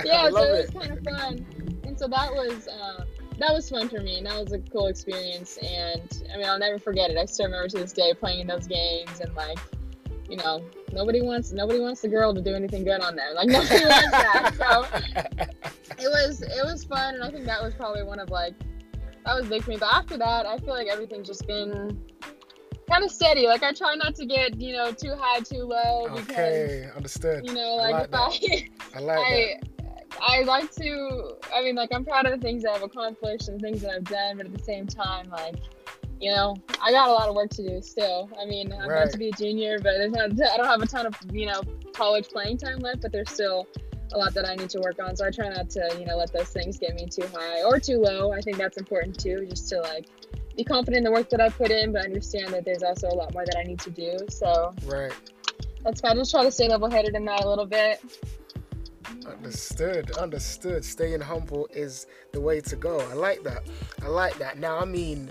[0.04, 0.74] Yeah, so it it.
[0.74, 1.46] was kind of fun,
[1.84, 2.68] and so that was.
[2.68, 3.04] Um,
[3.38, 6.58] that was fun for me and that was a cool experience and i mean i'll
[6.58, 9.56] never forget it i still remember to this day playing in those games and like
[10.30, 13.34] you know nobody wants nobody wants the girl to do anything good on them.
[13.34, 14.54] Like nobody wants that.
[14.56, 15.46] So
[15.98, 18.54] it was it was fun and i think that was probably one of like
[19.26, 19.76] that was big for me.
[19.76, 22.00] But after that i feel like everything's just been
[22.90, 23.46] kind of steady.
[23.46, 27.46] Like i try not to get you know too high too low because okay, understood.
[27.46, 29.60] you know I like, like if i I like I
[30.20, 33.60] I like to I mean like I'm proud of the things that I've accomplished and
[33.60, 35.56] things that I've done, but at the same time like
[36.20, 38.28] you know, I got a lot of work to do still.
[38.40, 40.86] I mean, I'm about to be a junior, but there's not, I don't have a
[40.86, 41.62] ton of, you know,
[41.94, 43.66] college playing time left, but there's still
[44.12, 45.16] a lot that I need to work on.
[45.16, 47.80] So I try not to, you know, let those things get me too high or
[47.80, 48.32] too low.
[48.32, 50.06] I think that's important too, just to like
[50.56, 53.14] be confident in the work that I put in, but understand that there's also a
[53.14, 54.18] lot more that I need to do.
[54.28, 54.74] So.
[54.84, 55.12] Right.
[55.82, 58.02] that's kind of just try to stay level headed in that a little bit.
[59.26, 60.84] Understood, understood.
[60.84, 63.00] Staying humble is the way to go.
[63.00, 63.62] I like that.
[64.02, 64.58] I like that.
[64.58, 65.30] Now, I mean,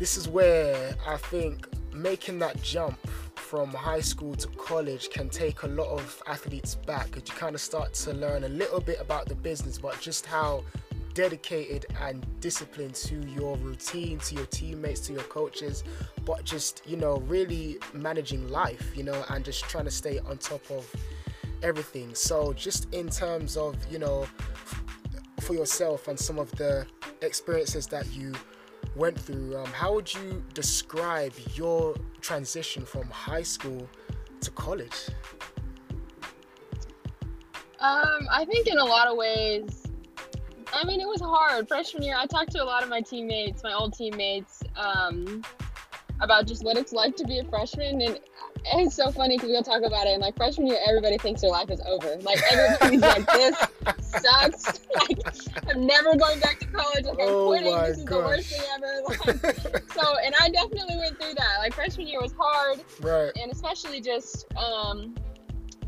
[0.00, 2.98] this is where I think making that jump
[3.34, 7.54] from high school to college can take a lot of athletes back because you kind
[7.54, 10.64] of start to learn a little bit about the business, but just how
[11.12, 15.84] dedicated and disciplined to your routine, to your teammates, to your coaches,
[16.24, 20.38] but just, you know, really managing life, you know, and just trying to stay on
[20.38, 20.90] top of
[21.62, 22.14] everything.
[22.14, 24.26] So, just in terms of, you know,
[25.40, 26.86] for yourself and some of the
[27.20, 28.32] experiences that you
[28.96, 33.88] went through, um, how would you describe your transition from high school
[34.40, 35.08] to college?
[37.80, 39.86] Um, I think in a lot of ways,
[40.72, 41.66] I mean, it was hard.
[41.66, 45.42] Freshman year, I talked to a lot of my teammates, my old teammates, um,
[46.20, 48.02] about just what it's like to be a freshman.
[48.02, 48.20] And
[48.64, 50.10] it's so funny because we'll talk about it.
[50.12, 52.16] And like freshman year, everybody thinks their life is over.
[52.22, 53.56] Like everybody's like, this
[54.00, 54.80] sucks.
[55.08, 55.18] like,
[55.68, 57.04] I'm never going back to college.
[57.04, 57.76] Like, I'm Oh quitting.
[57.76, 59.02] This is the worst thing ever.
[59.08, 61.56] Like, so, and I definitely went through that.
[61.58, 63.32] Like freshman year was hard Right.
[63.36, 65.14] and especially just um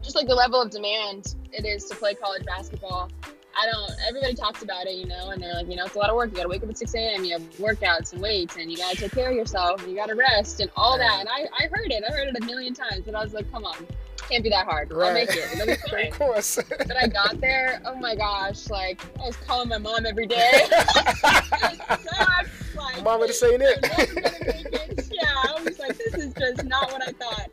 [0.02, 3.10] just like the level of demand it is to play college basketball.
[3.58, 3.92] I don't.
[4.08, 6.16] Everybody talks about it, you know, and they're like, you know, it's a lot of
[6.16, 6.30] work.
[6.30, 7.24] You got to wake up at 6 a.m.
[7.24, 9.82] You have workouts and weights, and you got to take care of yourself.
[9.82, 11.20] And you got to rest and all that.
[11.20, 12.02] And I, I heard it.
[12.08, 13.86] I heard it a million times, and I was like, come on,
[14.28, 14.90] can't be that hard.
[14.92, 15.08] Right.
[15.08, 15.52] I'll make it.
[15.52, 16.06] It'll be fine.
[16.08, 16.58] of course.
[16.78, 17.82] but I got there.
[17.84, 18.70] Oh my gosh!
[18.70, 20.66] Like I was calling my mom every day.
[21.22, 23.78] like, Mama just saying it.
[23.82, 25.10] it.
[25.12, 27.50] Yeah, I was like, this is just not what I thought.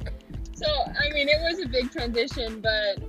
[0.53, 3.03] So I mean, it was a big transition, but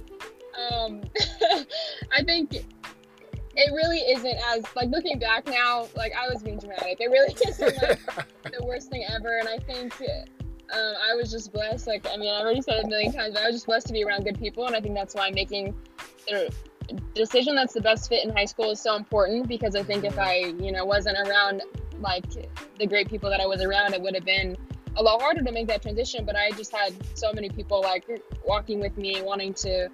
[0.60, 1.02] um,
[2.12, 2.64] I think
[3.60, 5.86] it really isn't as like looking back now.
[5.94, 7.00] Like I was being dramatic.
[7.00, 8.00] It really isn't like
[8.44, 9.94] the worst thing ever, and I think.
[10.72, 11.88] Um, I was just blessed.
[11.88, 13.88] Like, I mean, I've already said it a million times, but I was just blessed
[13.88, 14.68] to be around good people.
[14.68, 15.74] And I think that's why I'm making
[16.28, 16.48] the
[17.12, 20.16] decision that's the best fit in high school is so important because I think if
[20.16, 21.62] I, you know, wasn't around
[21.98, 22.24] like
[22.78, 24.56] the great people that I was around, it would have been
[24.94, 26.24] a lot harder to make that transition.
[26.24, 28.06] But I just had so many people like
[28.46, 29.88] walking with me, wanting to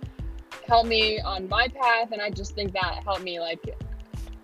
[0.66, 3.60] helped me on my path and i just think that helped me like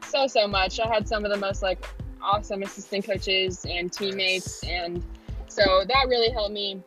[0.09, 0.79] so so much.
[0.79, 1.85] I had some of the most like
[2.21, 5.03] awesome assistant coaches and teammates and
[5.49, 6.83] so that really helped me.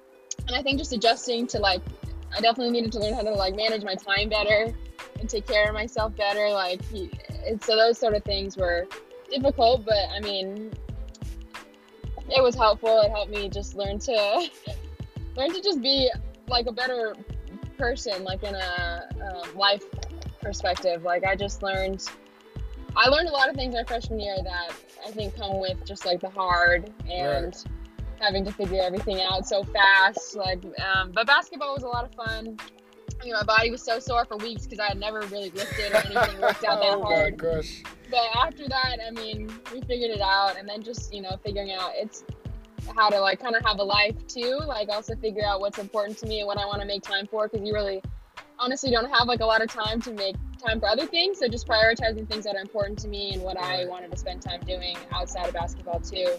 [0.47, 1.81] And i think just adjusting to like
[2.35, 4.73] i definitely needed to learn how to like manage my time better
[5.19, 6.81] and take care of myself better like
[7.63, 8.85] so those sort of things were
[9.31, 10.71] difficult but i mean
[12.29, 13.01] it was helpful.
[13.01, 14.49] It helped me just learn to
[15.35, 16.09] learn to just be
[16.47, 17.15] like a better
[17.77, 19.83] person, like in a um, life
[20.41, 21.03] perspective.
[21.03, 22.03] Like I just learned,
[22.95, 24.71] I learned a lot of things my freshman year that
[25.05, 27.63] I think come with just like the hard and right.
[28.19, 30.35] having to figure everything out so fast.
[30.35, 32.57] Like, um, but basketball was a lot of fun.
[33.21, 35.91] I mean, my body was so sore for weeks because I had never really lifted
[35.91, 37.37] or anything worked out that oh hard.
[37.37, 41.71] But after that, I mean, we figured it out, and then just you know figuring
[41.71, 42.23] out it's
[42.95, 46.17] how to like kind of have a life too like also figure out what's important
[46.17, 48.01] to me and what i want to make time for because you really
[48.59, 51.47] honestly don't have like a lot of time to make time for other things so
[51.47, 54.61] just prioritizing things that are important to me and what i wanted to spend time
[54.61, 56.37] doing outside of basketball too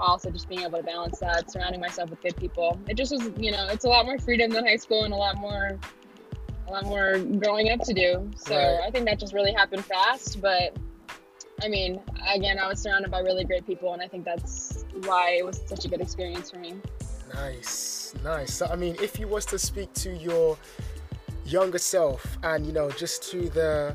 [0.00, 2.78] also just being able to balance that surrounding myself with good people.
[2.88, 5.16] It just was you know it's a lot more freedom than high school and a
[5.16, 5.78] lot more
[6.66, 8.30] a lot more growing up to do.
[8.36, 8.80] So right.
[8.86, 10.76] i think that just really happened fast but
[11.62, 12.00] I mean,
[12.32, 15.62] again, I was surrounded by really great people, and I think that's why it was
[15.66, 16.74] such a good experience for me.
[17.32, 18.52] Nice, nice.
[18.52, 20.58] So, I mean, if you was to speak to your
[21.44, 23.94] younger self, and you know, just to the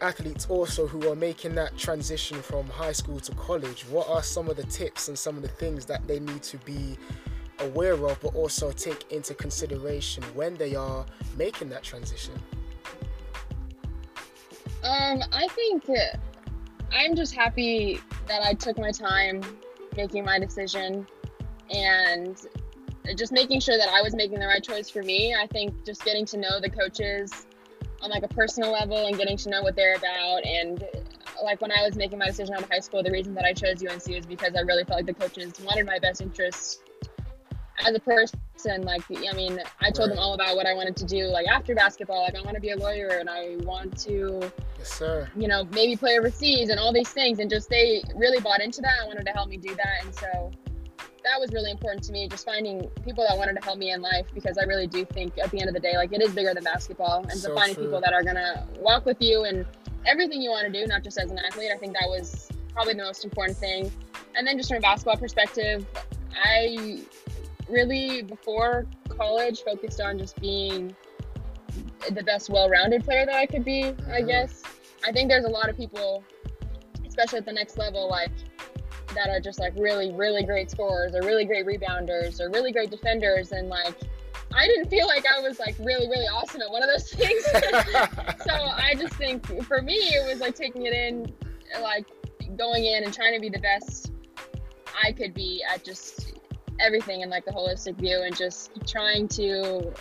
[0.00, 4.48] athletes also who are making that transition from high school to college, what are some
[4.48, 6.96] of the tips and some of the things that they need to be
[7.60, 12.34] aware of, but also take into consideration when they are making that transition?
[14.82, 15.84] Um, I think
[16.92, 19.42] I'm just happy that I took my time
[19.96, 21.06] making my decision
[21.70, 22.36] and
[23.16, 25.34] just making sure that I was making the right choice for me.
[25.34, 27.46] I think just getting to know the coaches
[28.00, 30.84] on like a personal level and getting to know what they're about and
[31.42, 33.52] like when I was making my decision out of high school, the reason that I
[33.52, 36.80] chose UNC was because I really felt like the coaches wanted my best interests
[37.86, 40.16] as a person like i mean i told right.
[40.16, 42.60] them all about what i wanted to do like after basketball like i want to
[42.60, 44.40] be a lawyer and i want to
[44.78, 45.28] yes sir.
[45.36, 47.38] you know maybe play overseas and all these things.
[47.38, 50.04] And just they really bought into that and wanted to help me do that.
[50.04, 50.50] And so
[50.98, 54.02] that was really important to me just finding people that wanted to help me in
[54.02, 56.32] life because i really do think at the end of the day like it is
[56.32, 57.20] bigger than basketball.
[57.22, 57.84] And so, so finding true.
[57.84, 59.64] people that are gonna walk with you and
[60.04, 62.94] everything you want to do not just as an athlete i think that was probably
[62.94, 63.92] the most important thing.
[64.34, 65.86] And then just from a basketball perspective
[66.34, 67.00] i
[67.68, 70.94] really before college focused on just being
[72.10, 74.10] the best well-rounded player that I could be, mm-hmm.
[74.10, 74.62] I guess.
[75.06, 76.24] I think there's a lot of people,
[77.06, 78.32] especially at the next level, like
[79.14, 82.90] that are just like really, really great scorers or really great rebounders or really great
[82.90, 83.94] defenders and like
[84.54, 87.44] I didn't feel like I was like really, really awesome at one of those things.
[88.44, 91.32] so I just think for me it was like taking it in
[91.80, 92.06] like
[92.56, 94.12] going in and trying to be the best
[95.02, 96.21] I could be at just
[96.80, 99.92] everything in like the holistic view and just trying to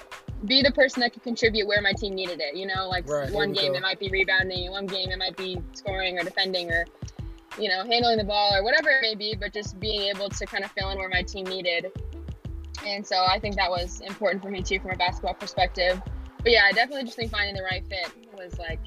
[0.45, 2.55] be the person that could contribute where my team needed it.
[2.55, 3.77] You know, like right, one game go.
[3.77, 6.85] it might be rebounding, one game it might be scoring or defending or
[7.59, 10.45] you know handling the ball or whatever it may be, but just being able to
[10.45, 11.91] kind of fill in where my team needed.
[12.85, 16.01] And so I think that was important for me too from a basketball perspective.
[16.43, 18.79] But yeah, I definitely just think finding the right fit was like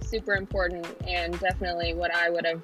[0.00, 2.62] super important and definitely what I would have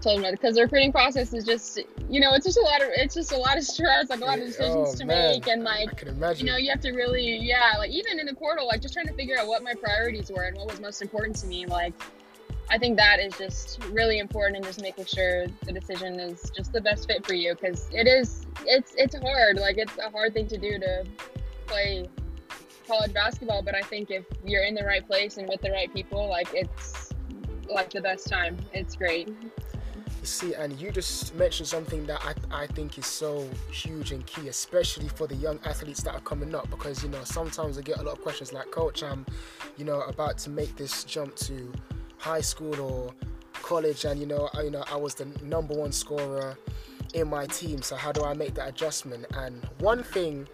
[0.00, 2.88] told me because the recruiting process is just you know it's just a lot of
[2.92, 5.32] it's just a lot of stress like a lot of decisions oh, to man.
[5.32, 6.04] make and like
[6.38, 9.06] you know you have to really yeah like even in the portal like just trying
[9.06, 11.94] to figure out what my priorities were and what was most important to me like
[12.70, 16.72] I think that is just really important and just making sure the decision is just
[16.72, 20.34] the best fit for you because it is it's it's hard like it's a hard
[20.34, 21.04] thing to do to
[21.66, 22.08] play
[22.88, 25.92] college basketball, but I think if you're in the right place and with the right
[25.92, 27.12] people, like it's
[27.68, 28.56] like the best time.
[28.72, 29.28] It's great.
[29.28, 29.48] Mm-hmm.
[30.22, 34.48] See, and you just mentioned something that I, I think is so huge and key,
[34.48, 36.68] especially for the young athletes that are coming up.
[36.70, 39.24] Because you know, sometimes I get a lot of questions like, "Coach, I'm,
[39.76, 41.72] you know, about to make this jump to
[42.18, 43.14] high school or
[43.54, 46.58] college, and you know, I, you know, I was the number one scorer
[47.14, 47.80] in my team.
[47.80, 50.46] So how do I make that adjustment?" And one thing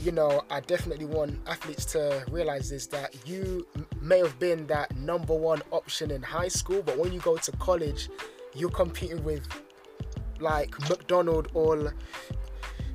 [0.00, 3.66] you know, I definitely want athletes to realize is that you
[4.02, 7.52] may have been that number one option in high school, but when you go to
[7.52, 8.10] college,
[8.54, 9.46] you're competing with
[10.40, 11.94] like McDonald or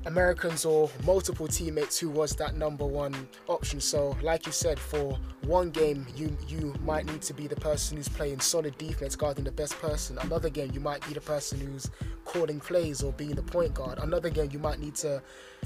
[0.05, 3.13] Americans or multiple teammates who was that number one
[3.47, 3.81] option.
[3.81, 7.97] So, like you said, for one game, you you might need to be the person
[7.97, 10.17] who's playing solid defense, guarding the best person.
[10.19, 11.89] Another game, you might be the person who's
[12.23, 13.99] calling plays or being the point guard.
[13.99, 15.21] Another game, you might need to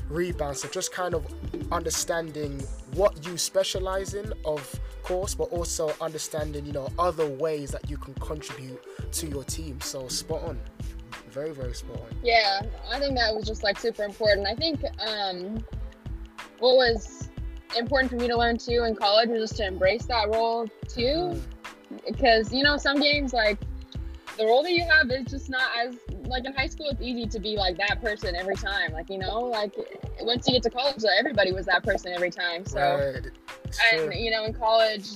[0.10, 0.58] rebound.
[0.58, 1.26] So, just kind of
[1.72, 2.60] understanding
[2.96, 7.98] what you specialize in, of course, but also understanding, you know, other ways that you
[7.98, 8.82] can contribute
[9.14, 9.80] to your team.
[9.82, 10.60] So, spot on
[11.34, 12.16] very very on.
[12.24, 14.48] Yeah, I think that was just like super important.
[14.48, 15.64] I think um,
[16.60, 17.30] what was
[17.78, 21.42] important for me to learn too in college was just to embrace that role too,
[22.08, 22.58] because mm.
[22.58, 23.58] you know some games like
[24.38, 27.28] the role that you have is just not as like in high school it's easy
[27.28, 29.76] to be like that person every time like you know like
[30.22, 32.80] once you get to college everybody was that person every time so
[33.14, 33.32] right.
[33.94, 35.08] and you know in college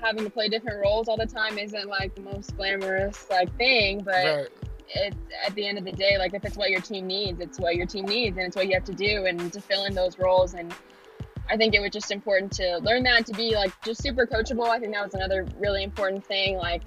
[0.00, 4.00] having to play different roles all the time isn't like the most glamorous like thing
[4.02, 4.48] but right
[4.94, 7.58] it's at the end of the day, like if it's what your team needs, it's
[7.58, 9.94] what your team needs, and it's what you have to do, and to fill in
[9.94, 10.54] those roles.
[10.54, 10.74] And
[11.48, 14.68] I think it was just important to learn that to be like just super coachable.
[14.68, 16.56] I think that was another really important thing.
[16.56, 16.82] Like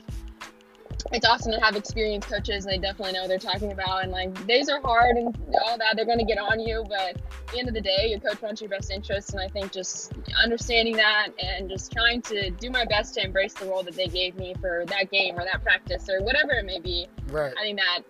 [1.12, 2.66] it's awesome to have experienced coaches.
[2.66, 4.04] They definitely know what they're talking about.
[4.04, 5.36] And like days are hard and
[5.66, 5.96] all that.
[5.96, 6.84] They're going to get on you.
[6.88, 9.34] But at the end of the day, your coach wants your best interests.
[9.34, 13.54] And I think just understanding that and just trying to do my best to embrace
[13.54, 16.66] the role that they gave me for that game or that practice or whatever it
[16.66, 17.08] may be.
[17.28, 17.54] Right.
[17.60, 18.02] I think that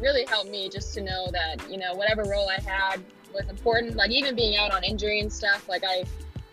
[0.00, 3.02] really helped me just to know that, you know, whatever role I had
[3.34, 3.96] was important.
[3.96, 5.68] Like even being out on injury and stuff.
[5.68, 6.04] Like I,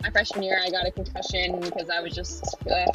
[0.02, 2.44] my freshman year, I got a concussion because I was just.
[2.70, 2.86] Uh,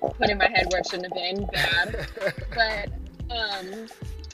[0.00, 2.06] put in my head where it shouldn't have been bad.
[2.54, 3.86] but um,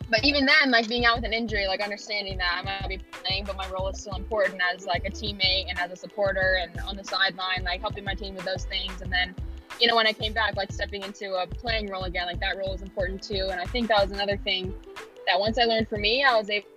[0.09, 2.99] but even then, like being out with an injury, like understanding that I might be
[2.99, 6.59] playing, but my role is still important as like a teammate and as a supporter
[6.61, 9.03] and on the sideline, like helping my team with those things.
[9.03, 9.35] And then,
[9.81, 12.57] you know, when I came back, like stepping into a playing role again, like that
[12.57, 13.49] role is important too.
[13.51, 14.73] And I think that was another thing
[15.27, 16.69] that once I learned for me, I was able,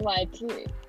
[0.00, 0.34] like,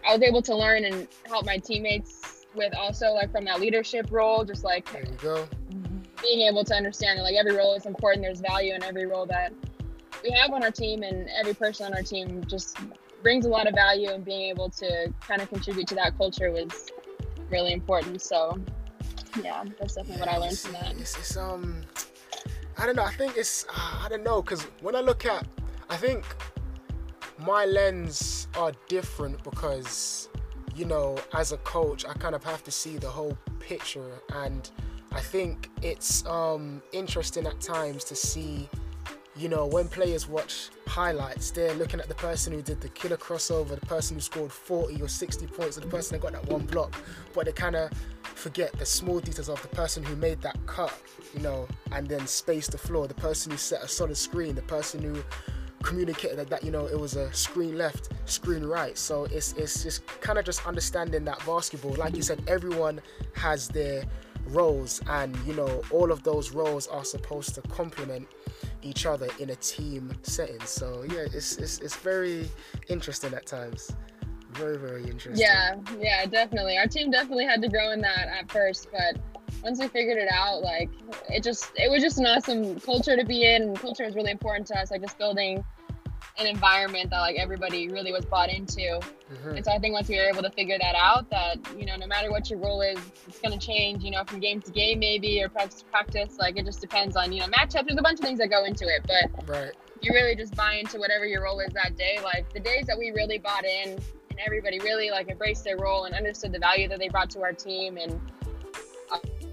[0.08, 2.25] I was able to learn and help my teammates
[2.56, 5.48] with also like from that leadership role, just like there you go
[6.26, 8.24] being able to understand that like every role is important.
[8.24, 9.54] There's value in every role that
[10.24, 12.78] we have on our team, and every person on our team just
[13.22, 14.10] brings a lot of value.
[14.10, 16.92] And being able to kind of contribute to that culture was
[17.50, 18.22] really important.
[18.22, 18.60] So,
[19.44, 20.96] yeah, that's definitely what I learned from that.
[20.98, 21.82] It's, it's um,
[22.78, 23.04] I don't know.
[23.04, 25.46] I think it's uh, I don't know because when I look at,
[25.90, 26.26] I think
[27.46, 30.30] my lens are different because
[30.76, 34.12] you know as a coach I kind of have to see the whole picture.
[34.34, 34.70] And
[35.12, 38.70] I think it's um, interesting at times to see,
[39.36, 43.18] you know, when players watch highlights, they're looking at the person who did the killer
[43.18, 46.52] crossover, the person who scored 40 or 60 points, or the person that got that
[46.52, 46.94] one block,
[47.34, 47.92] but they kind of
[48.24, 50.94] forget the small details of the person who made that cut,
[51.34, 54.62] you know, and then spaced the floor, the person who set a solid screen, the
[54.64, 55.24] person who
[55.84, 58.98] communicated that, you know it was a screen left screen right.
[58.98, 63.02] So it's it's just kind of just understanding that basketball like you said everyone
[63.34, 64.04] has their
[64.48, 68.28] roles and you know all of those roles are supposed to complement
[68.82, 70.62] each other in a team setting.
[70.62, 72.50] So yeah it's it's, it's very
[72.90, 73.92] interesting at times.
[74.54, 75.46] Very very interesting.
[75.46, 76.78] Yeah yeah definitely.
[76.78, 79.20] Our team definitely had to grow in that at first but
[79.64, 80.90] once we figured it out like
[81.30, 84.32] it just it was just an awesome culture to be in and culture is really
[84.32, 85.64] important to us like just building
[86.38, 88.82] an environment that like everybody really was bought into.
[88.82, 89.56] Mm-hmm.
[89.56, 91.96] And so I think once we were able to figure that out, that you know,
[91.96, 94.04] no matter what your role is, it's gonna change.
[94.04, 96.38] You know, from game to game maybe, or practice to practice.
[96.38, 97.88] Like it just depends on you know matchups.
[97.88, 99.72] There's a bunch of things that go into it, but right.
[100.02, 102.20] you really just buy into whatever your role is that day.
[102.24, 103.92] Like the days that we really bought in,
[104.30, 107.42] and everybody really like embraced their role and understood the value that they brought to
[107.42, 108.20] our team and.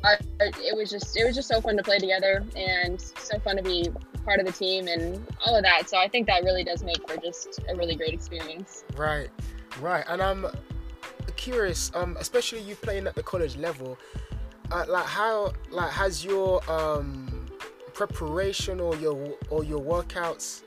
[0.04, 3.56] Our, it was just it was just so fun to play together and so fun
[3.56, 3.88] to be
[4.24, 5.88] part of the team and all of that.
[5.88, 8.84] So I think that really does make for just a really great experience.
[8.96, 9.28] Right,
[9.80, 10.04] right.
[10.08, 10.46] And I'm
[11.36, 13.98] curious, um, especially you playing at the college level,
[14.70, 17.46] uh, like how like has your um,
[17.94, 20.62] preparation or your or your workouts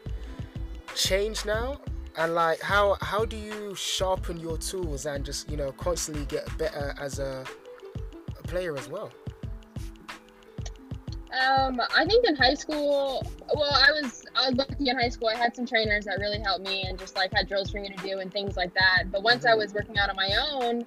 [0.95, 1.79] changed now?
[2.17, 6.45] And like how how do you sharpen your tools and just you know constantly get
[6.57, 7.45] better as a
[8.43, 9.11] player as well?
[11.31, 15.27] Um, I think in high school, well, I was I was lucky in high school.
[15.27, 17.89] I had some trainers that really helped me and just like had drills for me
[17.89, 19.05] to do and things like that.
[19.11, 19.53] But once mm-hmm.
[19.53, 20.85] I was working out on my own,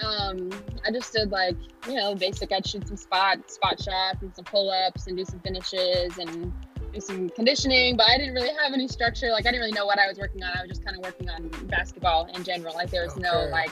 [0.00, 0.50] um,
[0.84, 1.56] I just did like
[1.86, 2.50] you know basic.
[2.50, 6.52] I'd shoot some spot spot shots and some pull ups and do some finishes and
[6.92, 7.96] do some conditioning.
[7.96, 9.30] But I didn't really have any structure.
[9.30, 10.56] Like I didn't really know what I was working on.
[10.56, 12.74] I was just kind of working on basketball in general.
[12.74, 13.22] Like there was okay.
[13.22, 13.70] no like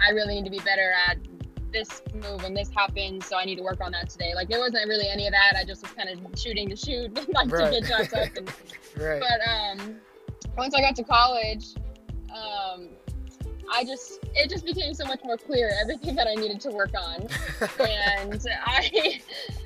[0.00, 1.18] I really need to be better at
[1.74, 4.32] this move when this happened, so I need to work on that today.
[4.34, 5.56] Like there wasn't really any of that.
[5.58, 7.72] I just was kind of shooting to shoot, like right.
[7.72, 8.36] to get shots up.
[8.36, 8.50] And,
[8.96, 9.20] right.
[9.20, 9.96] But um,
[10.56, 11.74] once I got to college,
[12.30, 12.88] um,
[13.72, 16.92] I just it just became so much more clear everything that I needed to work
[16.98, 17.26] on,
[17.80, 19.20] and I,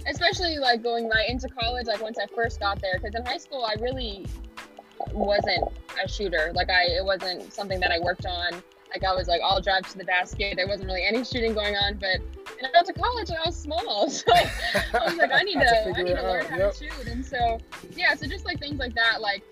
[0.08, 3.38] especially like going right into college, like once I first got there, because in high
[3.38, 4.26] school I really
[5.12, 5.64] wasn't
[6.02, 6.52] a shooter.
[6.54, 8.62] Like I, it wasn't something that I worked on
[8.94, 10.56] like I was like, I'll drive to the basket.
[10.56, 12.16] There wasn't really any shooting going on, but
[12.58, 15.60] and I got to college and I was small, so I was like, I need
[15.60, 16.50] to, to I need to learn out.
[16.50, 16.72] how yep.
[16.74, 17.06] to shoot.
[17.06, 17.58] And so
[17.94, 19.42] yeah, so just like things like that, like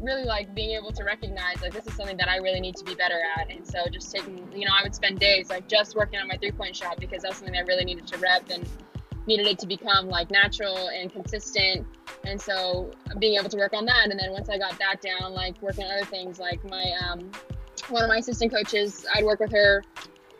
[0.00, 2.84] really like being able to recognize like this is something that I really need to
[2.84, 3.50] be better at.
[3.50, 6.36] And so just taking, you know, I would spend days like just working on my
[6.36, 8.68] three point shot because that's something I really needed to rep and
[9.26, 11.86] needed it to become like natural and consistent.
[12.24, 15.32] And so being able to work on that, and then once I got that down,
[15.32, 17.30] like working on other things like my um,
[17.88, 19.82] one of my assistant coaches, I'd work with her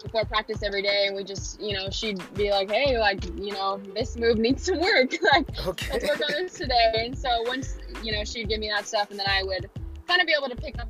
[0.03, 3.53] before practice every day and we just you know she'd be like hey like you
[3.53, 5.93] know this move needs some work like okay.
[5.93, 9.11] let's work on this today and so once you know she'd give me that stuff
[9.11, 9.69] and then i would
[10.07, 10.89] kind of be able to pick up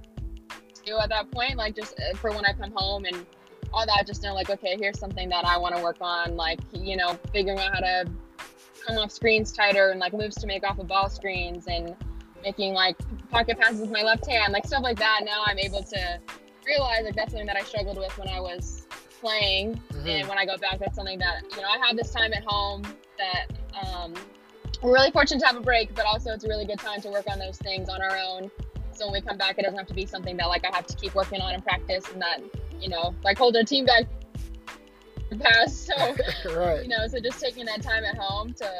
[0.84, 3.24] too at that point like just uh, for when i come home and
[3.72, 6.60] all that just know like okay here's something that i want to work on like
[6.72, 8.04] you know figuring out how to
[8.86, 11.96] come off screens tighter and like moves to make off of ball screens and
[12.42, 12.96] making like
[13.30, 16.20] pocket passes with my left hand like stuff like that now i'm able to
[16.66, 18.86] realize like that's something that I struggled with when I was
[19.20, 20.06] playing, mm-hmm.
[20.06, 22.44] and when I go back, that's something that you know I have this time at
[22.44, 22.82] home
[23.18, 23.46] that
[23.86, 24.14] um,
[24.82, 27.08] we're really fortunate to have a break, but also it's a really good time to
[27.08, 28.50] work on those things on our own.
[28.92, 30.86] So when we come back, it doesn't have to be something that like I have
[30.86, 32.40] to keep working on and practice, and that
[32.80, 34.04] you know like hold our team back
[35.40, 35.86] past.
[35.86, 35.94] So
[36.56, 36.82] right.
[36.82, 38.70] you know, so just taking that time at home to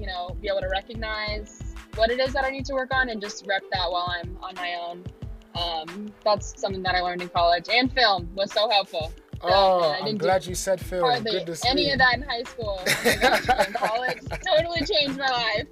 [0.00, 1.63] you know be able to recognize
[1.96, 4.36] what it is that I need to work on and just rep that while I'm
[4.42, 5.04] on my own
[5.54, 9.12] um, that's something that I learned in college, and film was so helpful.
[9.42, 11.02] Oh, I'm glad you said film.
[11.02, 12.80] Hardly any of that in high school.
[13.66, 15.66] In college, totally changed my life.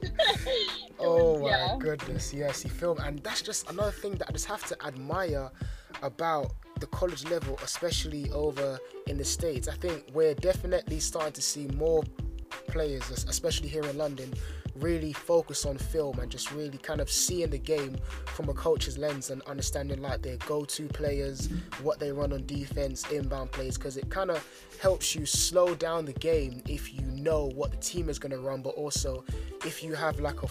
[0.98, 1.76] oh my yeah.
[1.78, 5.50] goodness, yes, he film, and that's just another thing that I just have to admire
[6.02, 9.68] about the college level, especially over in the states.
[9.68, 12.04] I think we're definitely starting to see more
[12.68, 14.34] players, especially here in London,
[14.76, 17.96] really focus on film and just really kind of seeing the game
[18.26, 21.48] from a coach's lens and understanding like their go-to players,
[21.82, 24.46] what they run on defense, inbound plays, because it kind of
[24.80, 28.38] helps you slow down the game if you know what the team is going to
[28.38, 29.24] run, but also
[29.64, 30.48] if you have like a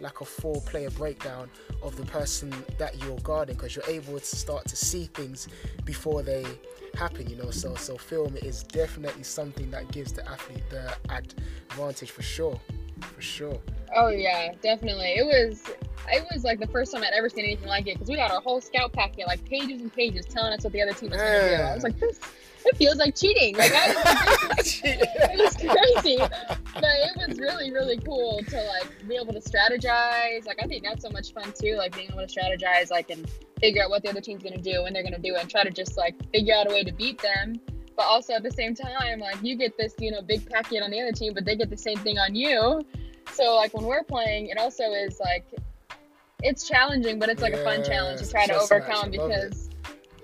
[0.00, 1.48] like a four-player breakdown
[1.82, 5.48] of the person that you're guarding, because you're able to start to see things
[5.84, 6.44] before they
[6.94, 7.50] happen you know?
[7.50, 12.60] So so film is definitely something that gives the athlete the advantage for sure
[13.00, 13.60] for sure.
[13.94, 15.14] Oh yeah, definitely.
[15.16, 15.62] It was
[16.10, 18.30] it was like the first time I'd ever seen anything like it because we got
[18.30, 21.20] our whole scout packet, like pages and pages, telling us what the other team was
[21.20, 21.62] going to do.
[21.62, 22.20] I was like, this
[22.64, 23.56] it feels like cheating.
[23.56, 23.88] Like I
[24.56, 29.40] was, it was crazy, but it was really really cool to like be able to
[29.40, 30.46] strategize.
[30.46, 31.76] Like I think that's so much fun too.
[31.76, 33.28] Like being able to strategize, like and
[33.60, 35.40] figure out what the other team's going to do when they're going to do it,
[35.40, 37.60] and try to just like figure out a way to beat them
[37.98, 40.90] but also at the same time like you get this you know big packet on
[40.90, 42.80] the other team but they get the same thing on you.
[43.32, 45.44] So like when we're playing it also is like
[46.42, 49.70] it's challenging but it's like yeah, a fun challenge to try to overcome because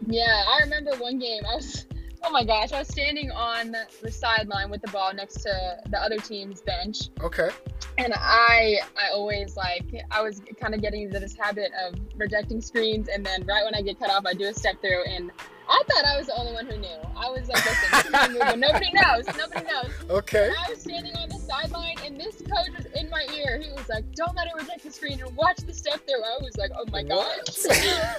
[0.07, 1.87] yeah i remember one game i was
[2.23, 6.01] oh my gosh i was standing on the sideline with the ball next to the
[6.01, 7.11] other team's bench.
[7.21, 7.51] Okay.
[7.99, 12.61] And i i always like i was kind of getting into this habit of rejecting
[12.61, 15.33] screens and then right when i get cut off i do a step through and
[15.69, 16.89] I thought I was the only one who knew.
[17.17, 18.11] I was like, listen,
[18.61, 19.27] nobody knows.
[19.27, 19.91] Nobody knows.
[20.11, 20.47] Okay.
[20.47, 23.59] And I was standing on the sideline, and this coach was in my ear.
[23.59, 26.19] He was like, don't let her reject the screen and watch the step there.
[26.19, 27.67] I was like, oh my gosh.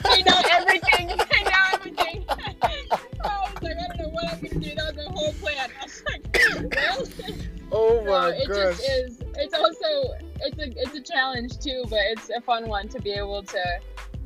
[0.05, 1.11] I know everything.
[1.11, 2.25] I know everything.
[2.29, 4.75] I was like, I don't know what I'm going to do.
[4.75, 5.69] That was the whole plan.
[5.79, 7.45] I was like, well.
[7.71, 8.77] Oh my so it gosh.
[8.77, 9.19] just is.
[9.35, 13.11] It's also, it's a, it's a challenge too, but it's a fun one to be
[13.11, 13.79] able to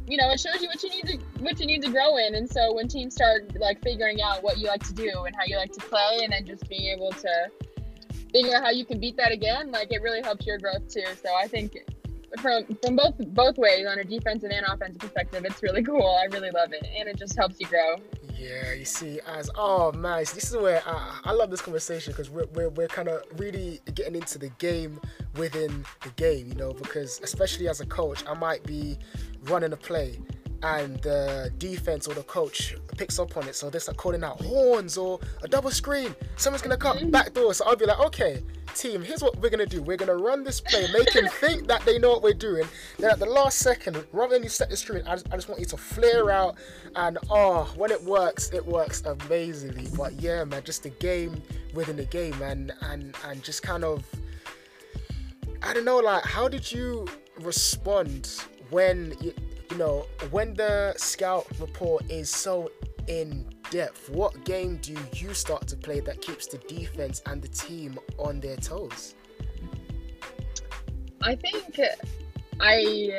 [0.10, 2.36] you know, it shows you what you need to what you need to grow in.
[2.36, 5.44] And so when teams start like figuring out what you like to do and how
[5.46, 7.52] you like to play, and then just being able to
[8.32, 11.06] figure out how you can beat that again, like it really helps your growth too.
[11.24, 11.78] So I think
[12.42, 16.18] from from both both ways on a defensive and offensive perspective, it's really cool.
[16.20, 17.96] I really love it, and it just helps you grow.
[18.40, 22.30] Yeah, you see, as oh man, this is where I, I love this conversation because
[22.30, 25.02] we're, we're, we're kind of really getting into the game
[25.36, 28.98] within the game, you know, because especially as a coach, I might be
[29.44, 30.20] running a play
[30.64, 33.56] and the defense or the coach picks up on it.
[33.56, 36.16] So they're start calling out horns or a double screen.
[36.36, 37.12] Someone's gonna come mm-hmm.
[37.12, 37.54] back door.
[37.54, 38.44] So I'll be like, okay,
[38.76, 39.82] team, here's what we're gonna do.
[39.82, 42.66] We're gonna run this play, make them think that they know what we're doing.
[42.98, 45.48] Then at the last second, rather than you set the screen, I just, I just
[45.48, 46.56] want you to flare out.
[46.96, 49.88] And oh, when it works, it works amazingly.
[49.96, 51.42] But yeah, man, just the game
[51.74, 54.04] within the game, and and and just kind of,
[55.64, 57.08] I don't know, like how did you
[57.40, 59.34] respond when you
[59.72, 62.72] you know, when the scout report is so
[63.08, 67.48] in depth, what game do you start to play that keeps the defense and the
[67.48, 69.16] team on their toes?
[71.22, 71.80] I think
[72.62, 73.10] I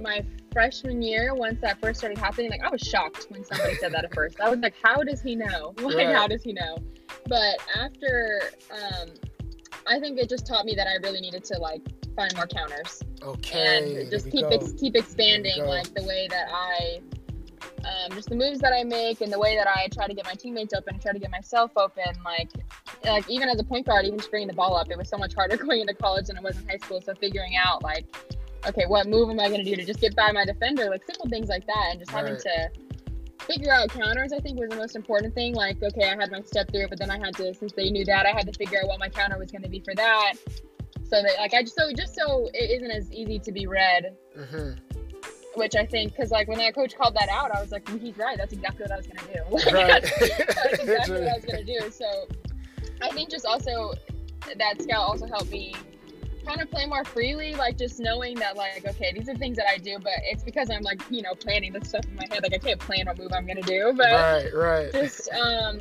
[0.00, 3.92] my freshman year, once that first started happening, like I was shocked when somebody said
[3.92, 4.40] that at first.
[4.40, 5.74] I was like, "How does he know?
[5.82, 6.16] Like, right.
[6.16, 6.78] how does he know?"
[7.26, 8.40] But after,
[8.70, 9.10] um,
[9.86, 11.82] I think it just taught me that I really needed to like
[12.14, 13.02] find more counters.
[13.22, 14.00] Okay.
[14.00, 17.00] And just keep ex- keep expanding like the way that I
[17.84, 20.24] um, just the moves that I make and the way that I try to get
[20.24, 22.04] my teammates open, and try to get myself open.
[22.24, 22.50] Like,
[23.04, 25.18] like even as a point guard, even just bringing the ball up, it was so
[25.18, 27.00] much harder going into college than it was in high school.
[27.00, 28.06] So figuring out like,
[28.66, 30.88] okay, what move am I going to do to just get by my defender?
[30.88, 32.24] Like simple things like that, and just right.
[32.24, 32.70] having to
[33.40, 34.32] figure out counters.
[34.32, 35.54] I think was the most important thing.
[35.54, 38.04] Like, okay, I had my step through, but then I had to, since they knew
[38.06, 40.34] that, I had to figure out what my counter was going to be for that
[41.04, 44.16] so that like I just so just so it isn't as easy to be read.
[44.36, 44.80] Mm-hmm.
[45.56, 48.18] Which I think, because like when that coach called that out, I was like, he's
[48.18, 48.36] right.
[48.36, 49.70] That's exactly what I was gonna do.
[49.72, 50.02] right.
[50.02, 51.90] that's exactly what I was gonna do.
[51.92, 52.26] So
[53.00, 53.92] I think just also
[54.56, 55.74] that scout also helped me
[56.44, 59.66] kind of play more freely, like just knowing that like, okay, these are things that
[59.68, 62.42] I do, but it's because I'm like, you know, planning this stuff in my head.
[62.42, 64.92] Like I can't plan what move I'm gonna do, but right, right.
[64.92, 65.80] Just um,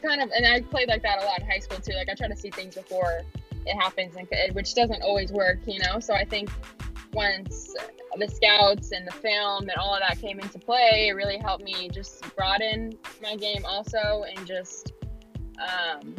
[0.00, 1.94] kind of, and I played like that a lot in high school too.
[1.94, 3.22] Like I try to see things before
[3.68, 6.00] it happens, and which doesn't always work, you know.
[6.00, 6.50] So I think
[7.12, 7.74] once
[8.16, 11.64] the scouts and the film and all of that came into play, it really helped
[11.64, 12.92] me just broaden
[13.22, 14.92] my game also, and just
[15.60, 16.14] um,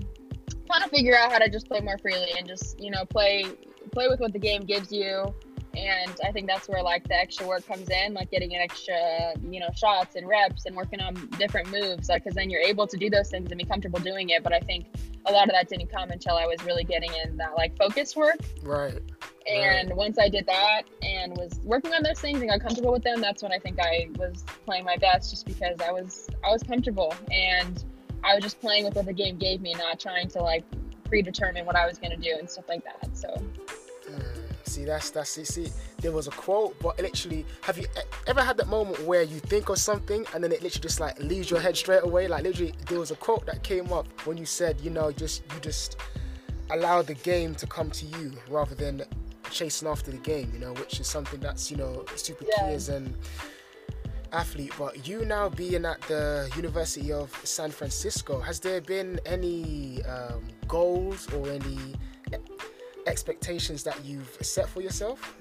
[0.70, 3.44] kind of figure out how to just play more freely and just you know play
[3.92, 5.34] play with what the game gives you
[5.76, 9.34] and I think that's where like the extra work comes in, like getting an extra,
[9.50, 12.88] you know, shots and reps and working on different moves, like because then you're able
[12.88, 14.44] to do those things and be comfortable doing it.
[14.44, 14.88] But I think
[15.26, 18.16] a lot of that didn't come until I was really getting in that like focus
[18.16, 18.40] work.
[18.64, 19.00] Right.
[19.48, 19.98] And right.
[19.98, 23.22] once I did that and was working on those things and got comfortable with them,
[23.22, 26.64] that's when I think I was playing my best, just because I was I was
[26.64, 27.84] comfortable and
[28.24, 30.64] I was just playing with what the game gave me, not trying to like
[31.06, 33.16] predetermine what I was going to do and stuff like that.
[33.16, 33.42] So.
[34.70, 35.72] See, that's that's see, see.
[35.98, 37.88] There was a quote, but literally, have you
[38.28, 41.18] ever had that moment where you think of something and then it literally just like
[41.20, 42.28] leaves your head straight away?
[42.28, 45.42] Like literally, there was a quote that came up when you said, you know, just
[45.54, 45.98] you just
[46.70, 49.02] allow the game to come to you rather than
[49.50, 50.52] chasing after the game.
[50.54, 52.68] You know, which is something that's you know super yeah.
[52.68, 53.16] key as an
[54.32, 54.74] athlete.
[54.78, 60.44] But you now being at the University of San Francisco, has there been any um,
[60.68, 61.96] goals or any
[63.08, 65.38] expectations that you've set for yourself?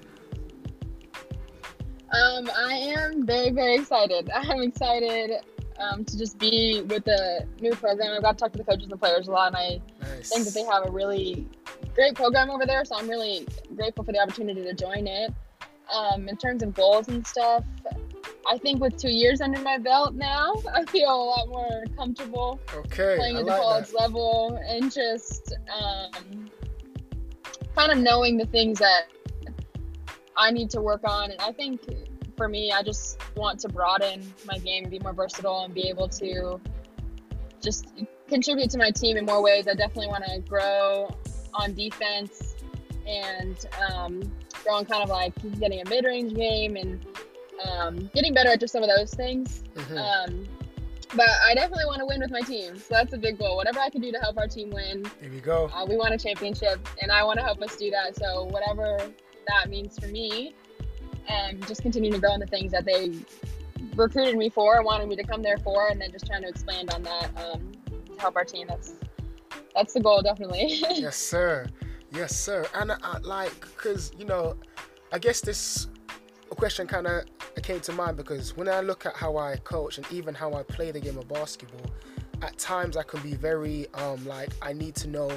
[2.11, 4.29] Um, I am very, very excited.
[4.35, 5.31] I'm excited
[5.79, 8.15] um, to just be with the new program.
[8.15, 10.29] I've got to talk to the coaches and the players a lot, and I nice.
[10.29, 11.47] think that they have a really
[11.95, 12.83] great program over there.
[12.85, 15.33] So I'm really grateful for the opportunity to join it.
[15.93, 17.63] Um, in terms of goals and stuff,
[18.49, 22.59] I think with two years under my belt now, I feel a lot more comfortable
[22.73, 23.99] okay, playing at the like college that.
[23.99, 26.49] level and just um,
[27.79, 29.03] kind of knowing the things that
[30.35, 31.31] I need to work on.
[31.31, 31.81] And I think
[32.35, 36.09] for me, I just want to broaden my game be more versatile and be able
[36.09, 36.59] to
[37.61, 37.87] just
[38.27, 39.65] contribute to my team in more ways.
[39.69, 41.09] I definitely want to grow
[41.53, 42.55] on defense
[43.07, 44.29] and um,
[44.65, 47.05] grow on kind of like getting a mid range game and
[47.65, 49.63] um, getting better at just some of those things.
[49.75, 49.97] Mm-hmm.
[49.97, 50.47] Um,
[51.15, 52.77] but I definitely want to win with my team.
[52.77, 53.55] So that's a big goal.
[53.55, 55.03] Whatever I can do to help our team win.
[55.21, 55.69] There we go.
[55.73, 58.15] Uh, we want a championship, and I want to help us do that.
[58.15, 58.97] So whatever
[59.47, 60.53] that means for me,
[61.27, 63.13] and just continuing to grow in the things that they
[63.95, 66.91] recruited me for, wanted me to come there for, and then just trying to expand
[66.91, 68.67] on that um, to help our team.
[68.67, 68.93] That's
[69.75, 70.65] that's the goal, definitely.
[70.89, 71.67] yes, sir.
[72.11, 72.65] Yes, sir.
[72.73, 74.55] And uh, like, cause you know,
[75.11, 75.87] I guess this
[76.59, 77.23] question kind of
[77.63, 80.63] came to mind because when I look at how I coach and even how I
[80.63, 81.89] play the game of basketball,
[82.41, 85.31] at times I can be very um, like I need to know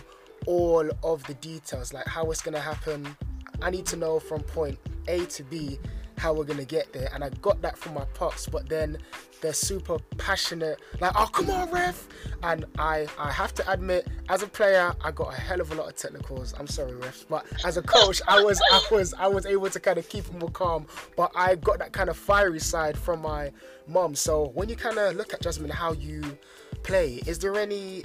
[0.46, 3.16] all of the details, like how it's gonna happen.
[3.62, 5.78] I need to know from point A to B
[6.22, 8.46] how we're gonna get there, and I got that from my pops.
[8.46, 8.96] But then
[9.40, 12.06] they're super passionate, like, oh come on, ref.
[12.44, 15.74] And I, I have to admit, as a player, I got a hell of a
[15.74, 16.54] lot of technicals.
[16.56, 19.80] I'm sorry, refs, but as a coach, I was, I was, I was able to
[19.80, 20.86] kind of keep them more calm.
[21.16, 23.50] But I got that kind of fiery side from my
[23.88, 24.14] mom.
[24.14, 26.38] So when you kind of look at Jasmine, how you
[26.84, 28.04] play, is there any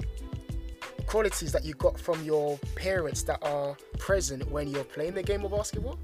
[1.06, 5.44] qualities that you got from your parents that are present when you're playing the game
[5.44, 5.98] of basketball?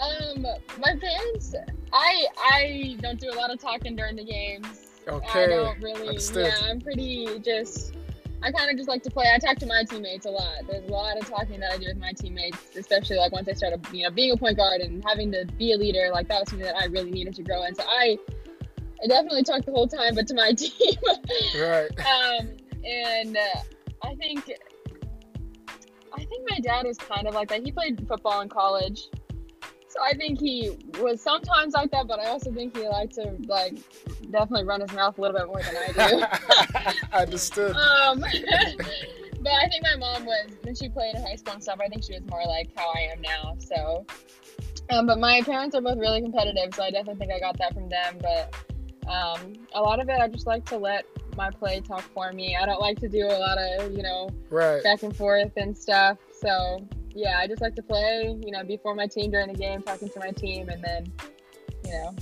[0.00, 0.46] Um,
[0.78, 1.54] my parents,
[1.92, 4.88] I I don't do a lot of talking during the games.
[5.08, 5.44] Okay.
[5.44, 6.08] I don't really.
[6.08, 6.46] Understood.
[6.46, 7.94] Yeah, I'm pretty just.
[8.40, 9.26] I kind of just like to play.
[9.34, 10.58] I talk to my teammates a lot.
[10.68, 13.52] There's a lot of talking that I do with my teammates, especially like once I
[13.52, 16.10] started, you know, being a point guard and having to be a leader.
[16.12, 17.74] Like that was something that I really needed to grow in.
[17.74, 18.16] So I,
[19.02, 20.94] I definitely talk the whole time, but to my team.
[21.56, 21.88] Right.
[21.98, 22.50] um,
[22.84, 23.60] and uh,
[24.04, 24.52] I think,
[26.12, 27.64] I think my dad was kind of like that.
[27.64, 29.08] He played football in college,
[30.02, 32.06] I think he was sometimes like that.
[32.06, 33.78] But I also think he liked to like
[34.30, 36.94] definitely run his mouth a little bit more than I do.
[37.12, 37.76] I understood.
[37.76, 38.20] Um,
[39.40, 41.78] but I think my mom was when she played in high school and stuff.
[41.84, 43.56] I think she was more like how I am now.
[43.58, 44.06] So,
[44.90, 47.74] um, but my parents are both really competitive, so I definitely think I got that
[47.74, 48.18] from them.
[48.20, 48.54] But
[49.08, 52.56] um, a lot of it, I just like to let my play talk for me.
[52.56, 54.82] I don't like to do a lot of you know Right.
[54.82, 56.18] back and forth and stuff.
[56.32, 58.36] So yeah, I just like to play.
[58.44, 61.12] You know, before my team during the game, talking to my team, and then
[61.84, 62.14] you know.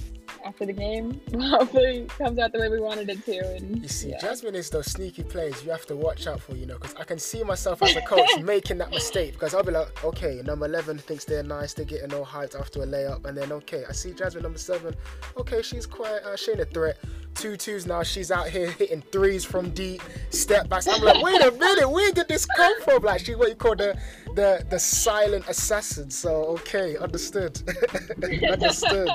[0.45, 3.57] After the game, hopefully it comes out the way we wanted it to.
[3.57, 4.21] And You see, yeah.
[4.21, 7.03] Jasmine is those sneaky plays you have to watch out for, you know, because I
[7.03, 10.67] can see myself as a coach making that mistake because I'll be like, okay, number
[10.67, 13.93] 11 thinks they're nice, they're getting all hyped after a layup, and then, okay, I
[13.93, 14.95] see Jasmine number 7,
[15.37, 16.99] okay, she's quite, uh, she ain't a threat.
[17.37, 20.89] Two twos now, she's out here hitting threes from deep, step backs.
[20.89, 23.03] I'm like, wait a minute, where did this come from?
[23.03, 23.99] Like, she what you call the,
[24.35, 26.11] the, the silent assassin.
[26.11, 27.61] So, okay, understood.
[28.51, 29.09] understood.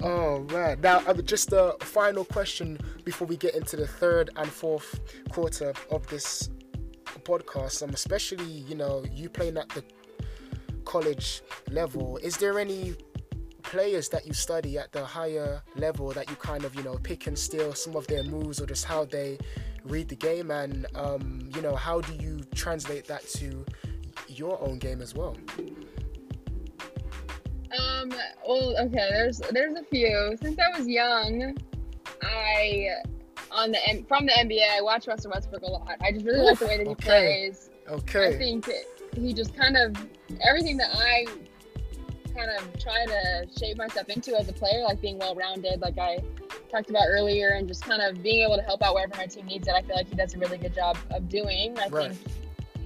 [0.00, 0.80] Oh man!
[0.80, 5.72] Now, uh, just a final question before we get into the third and fourth quarter
[5.90, 6.50] of this
[7.24, 7.82] podcast.
[7.82, 9.82] Um, especially you know you playing at the
[10.84, 12.18] college level.
[12.18, 12.94] Is there any
[13.64, 17.26] players that you study at the higher level that you kind of you know pick
[17.26, 19.38] and steal some of their moves or just how they
[19.84, 23.64] read the game and um, you know how do you translate that to
[24.28, 25.36] your own game as well?
[27.78, 28.12] Um.
[28.46, 29.08] Well, okay.
[29.10, 30.36] There's there's a few.
[30.40, 31.56] Since I was young,
[32.22, 32.88] I
[33.50, 35.96] on the from the NBA, I watch Russell Westbrook a lot.
[36.00, 37.04] I just really like the way that he Okay.
[37.06, 37.70] plays.
[37.86, 38.66] Okay i think
[39.14, 39.94] he just kind of
[40.42, 41.26] everything that I
[42.34, 45.98] kind of try to shape myself into as a player, like being well rounded, like
[45.98, 46.18] I
[46.70, 49.46] talked about earlier, and just kind of being able to help out wherever my team
[49.46, 49.74] needs it.
[49.74, 51.78] I feel like he does a really good job of doing.
[51.78, 52.12] I Right.
[52.12, 52.18] think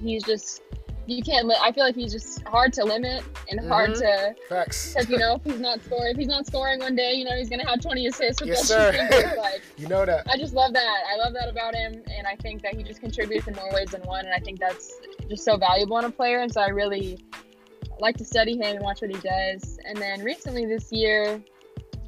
[0.01, 0.61] he's just
[1.07, 1.47] you can't.
[1.47, 3.99] Li- I feel like he's just hard to limit and hard Mhm.
[3.99, 4.93] to Facts.
[4.93, 7.35] because you know if he's not scoring, if he's not scoring one day, you know
[7.35, 8.91] he's gonna have 20 assists with Yes, sir.
[9.37, 10.27] Like You know that.
[10.29, 11.03] I just love that.
[11.11, 13.89] I love that about him, and I think that he just contributes in more ways
[13.89, 16.41] than one, and I think that's just so valuable in a player.
[16.41, 17.17] And so I really
[17.99, 19.77] like to study him and watch what he does.
[19.85, 21.41] And then recently this year,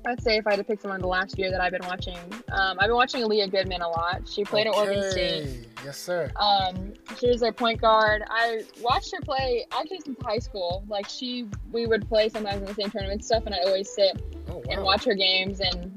[0.05, 2.17] I'd say if I had to pick someone the last year that I've been watching,
[2.51, 4.27] um, I've been watching Aleah Goodman a lot.
[4.27, 5.67] She played at Oregon State.
[5.85, 6.31] Yes, sir.
[6.37, 8.23] Um, she was their point guard.
[8.27, 10.83] I watched her play actually since high school.
[10.87, 14.19] Like she, we would play sometimes in the same tournament stuff, and I always sit
[14.49, 14.63] Oh wow.
[14.69, 15.59] and watch her games.
[15.59, 15.91] And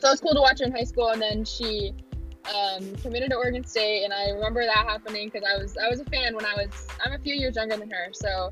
[0.00, 1.10] so it's cool to watch her in high school.
[1.10, 1.94] And then she
[2.52, 6.00] um, committed to Oregon State, and I remember that happening because I was I was
[6.00, 8.50] a fan when I was I'm a few years younger than her, so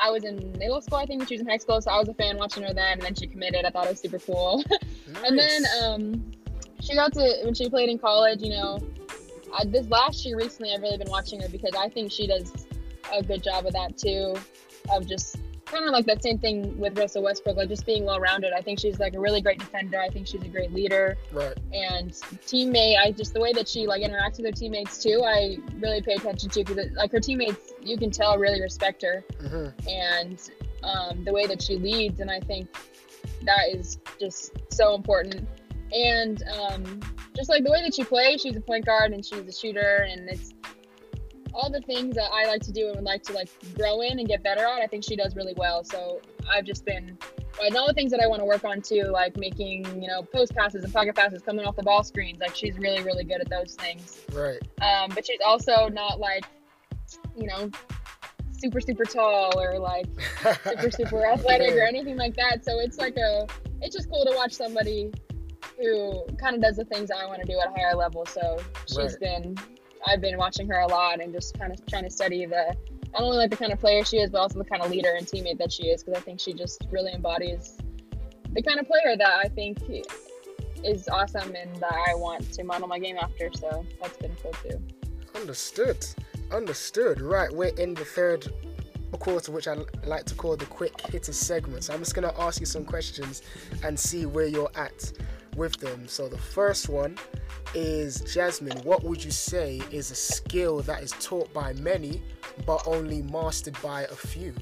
[0.00, 2.08] I was in middle school I think she was in high school, so I was
[2.08, 2.94] a fan watching her then.
[2.94, 3.64] And then she committed.
[3.64, 4.64] I thought it was super cool.
[5.24, 6.30] And then um,
[6.80, 8.42] she got to when she played in college.
[8.42, 8.78] You know,
[9.52, 12.52] I, this last year recently, I've really been watching her because I think she does
[13.12, 14.36] a good job of that too,
[14.92, 15.36] of just
[15.70, 18.52] kind of like that same thing with Russell Westbrook, like just being well rounded.
[18.52, 20.00] I think she's like a really great defender.
[20.00, 21.56] I think she's a great leader right.
[21.72, 22.12] and
[22.46, 22.98] teammate.
[22.98, 25.22] I just the way that she like interacts with her teammates too.
[25.24, 29.24] I really pay attention to because like her teammates, you can tell really respect her
[29.40, 30.50] hmm and
[30.82, 32.20] um, the way that she leads.
[32.20, 32.68] And I think
[33.42, 35.46] that is just so important.
[35.92, 37.00] And um,
[37.36, 40.06] just like the way that she plays, she's a point guard and she's a shooter,
[40.08, 40.52] and it's
[41.54, 44.18] all the things that I like to do and would like to like grow in
[44.18, 44.80] and get better at.
[44.80, 45.84] I think she does really well.
[45.84, 46.20] So
[46.50, 47.18] I've just been.
[47.62, 50.22] And all the things that I want to work on too, like making, you know,
[50.22, 52.40] post passes and pocket passes, coming off the ball screens.
[52.40, 54.20] Like she's really, really good at those things.
[54.32, 54.60] Right.
[54.80, 56.44] Um, but she's also not like,
[57.36, 57.70] you know,
[58.58, 60.06] super, super tall or like
[60.64, 62.64] super super athletic or anything like that.
[62.64, 63.46] So it's like a
[63.82, 65.10] it's just cool to watch somebody
[65.78, 68.26] who kind of does the things I want to do at a higher level.
[68.26, 69.20] So she's Right.
[69.20, 69.58] been
[70.06, 72.76] I've been watching her a lot and just kind of trying to study the
[73.12, 75.14] not only like the kind of player she is, but also the kind of leader
[75.16, 76.02] and teammate that she is.
[76.02, 77.76] Because I think she just really embodies
[78.52, 79.78] the kind of player that I think
[80.84, 83.50] is awesome and that I want to model my game after.
[83.54, 84.80] So that's been cool too.
[85.34, 86.04] Understood.
[86.50, 87.20] Understood.
[87.20, 88.52] Right, we're in the third
[89.18, 91.84] quarter, which I like to call the quick hitter segment.
[91.84, 93.42] So I'm just going to ask you some questions
[93.84, 95.12] and see where you're at
[95.56, 96.06] with them.
[96.08, 97.16] So the first one
[97.74, 102.22] is Jasmine, what would you say is a skill that is taught by many
[102.66, 104.54] but only mastered by a few?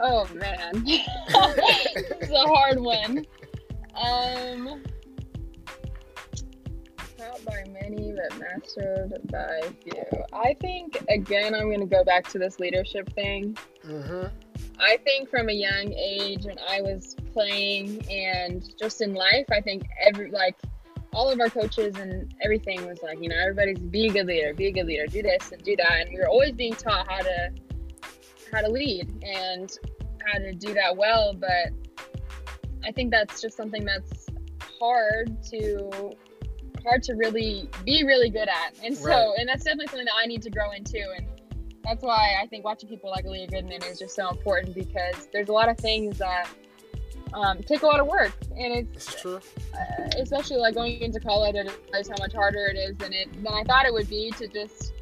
[0.00, 1.06] Oh man, this
[2.20, 3.24] is a hard one.
[3.94, 4.82] Um,
[7.16, 10.02] taught by many but mastered by few.
[10.32, 13.56] I think again, I'm gonna go back to this leadership thing.
[13.86, 14.26] Mm-hmm.
[14.78, 19.60] I think from a young age when I was playing and just in life, I
[19.60, 20.56] think every like
[21.14, 24.54] all of our coaches and everything was like, you know, everybody's be a good leader,
[24.54, 27.10] be a good leader, do this and do that, and we were always being taught
[27.10, 27.50] how to
[28.52, 29.78] how to lead and
[30.26, 31.34] how to do that well.
[31.34, 31.72] But
[32.84, 34.26] I think that's just something that's
[34.80, 36.12] hard to
[36.84, 39.34] hard to really be really good at, and so right.
[39.38, 41.26] and that's definitely something that I need to grow into and
[41.84, 45.48] that's why I think watching people like Leah Goodman is just so important because there's
[45.48, 46.48] a lot of things that
[47.34, 49.40] um, take a lot of work, and it's, it's true.
[49.74, 53.32] Uh, especially like going into college, I realized how much harder it is than it
[53.42, 54.92] than I thought it would be to just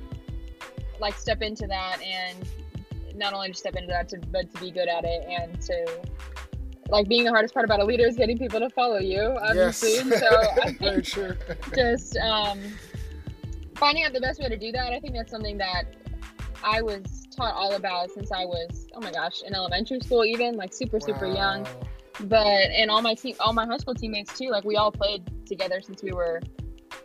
[1.00, 2.48] like step into that and
[3.16, 6.00] not only to step into that, to, but to be good at it and to
[6.88, 9.94] like being the hardest part about a leader is getting people to follow you, obviously.
[9.94, 10.20] Yes.
[10.20, 10.72] so I
[11.04, 12.60] think just um,
[13.74, 15.84] finding out the best way to do that, I think that's something that
[16.62, 20.56] I was taught all about since I was oh my gosh in elementary school even
[20.56, 21.66] like super super young.
[22.24, 25.30] But and all my team all my high school teammates too like we all played
[25.46, 26.40] together since we were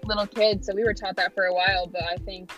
[0.03, 1.87] little kids so we were taught that for a while.
[1.87, 2.51] But I think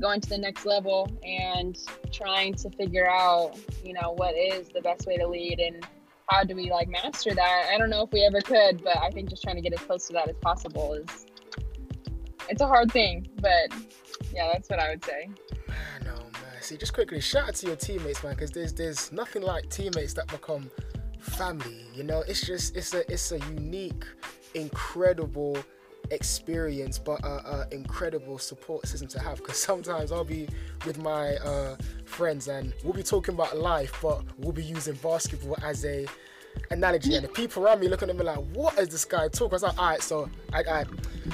[0.00, 1.76] going to the next level and
[2.12, 5.86] trying to figure out you know what is the best way to lead and
[6.28, 9.10] how do we like master that I don't know if we ever could but I
[9.10, 11.26] think just trying to get as close to that as possible is
[12.48, 13.74] it's a hard thing but
[14.32, 15.28] yeah that's what I would say
[16.60, 20.14] see, just quickly, shout out to your teammates, man, because there's there's nothing like teammates
[20.14, 20.70] that become
[21.18, 21.86] family.
[21.94, 24.04] You know, it's just it's a it's a unique,
[24.54, 25.58] incredible
[26.10, 29.38] experience, but a, incredible support system to have.
[29.38, 30.48] Because sometimes I'll be
[30.86, 35.56] with my uh, friends and we'll be talking about life, but we'll be using basketball
[35.62, 36.06] as a
[36.70, 39.52] analogy, and the people around me looking at me like, "What is this guy talking?"
[39.52, 40.84] I was like, "All right, so I, I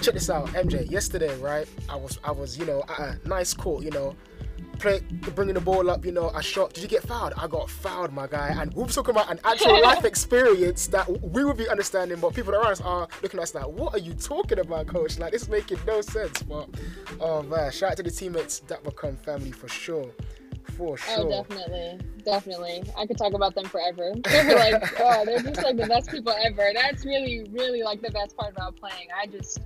[0.03, 0.91] check this out, MJ.
[0.91, 1.66] Yesterday, right?
[1.89, 4.14] I was I was you know at a nice court, you know."
[4.79, 5.01] Play,
[5.35, 6.72] bringing the ball up, you know, I shot.
[6.74, 7.35] Did you get fouled?
[7.37, 8.55] I got fouled, my guy.
[8.59, 12.35] And we were talking about an actual life experience that we would be understanding, but
[12.35, 15.18] people around us are looking at us like, what are you talking about, coach?
[15.18, 16.43] Like, this is making no sense.
[16.43, 16.68] But,
[17.20, 20.11] oh man, shout out to the teammates that become family for sure.
[20.77, 21.14] For oh, sure.
[21.18, 22.01] Oh, definitely.
[22.24, 22.83] Definitely.
[22.99, 24.12] I could talk about them forever.
[24.24, 26.70] They're like, oh, they're just like the best people ever.
[26.74, 29.09] That's really, really like the best part about playing.
[29.16, 29.61] I just,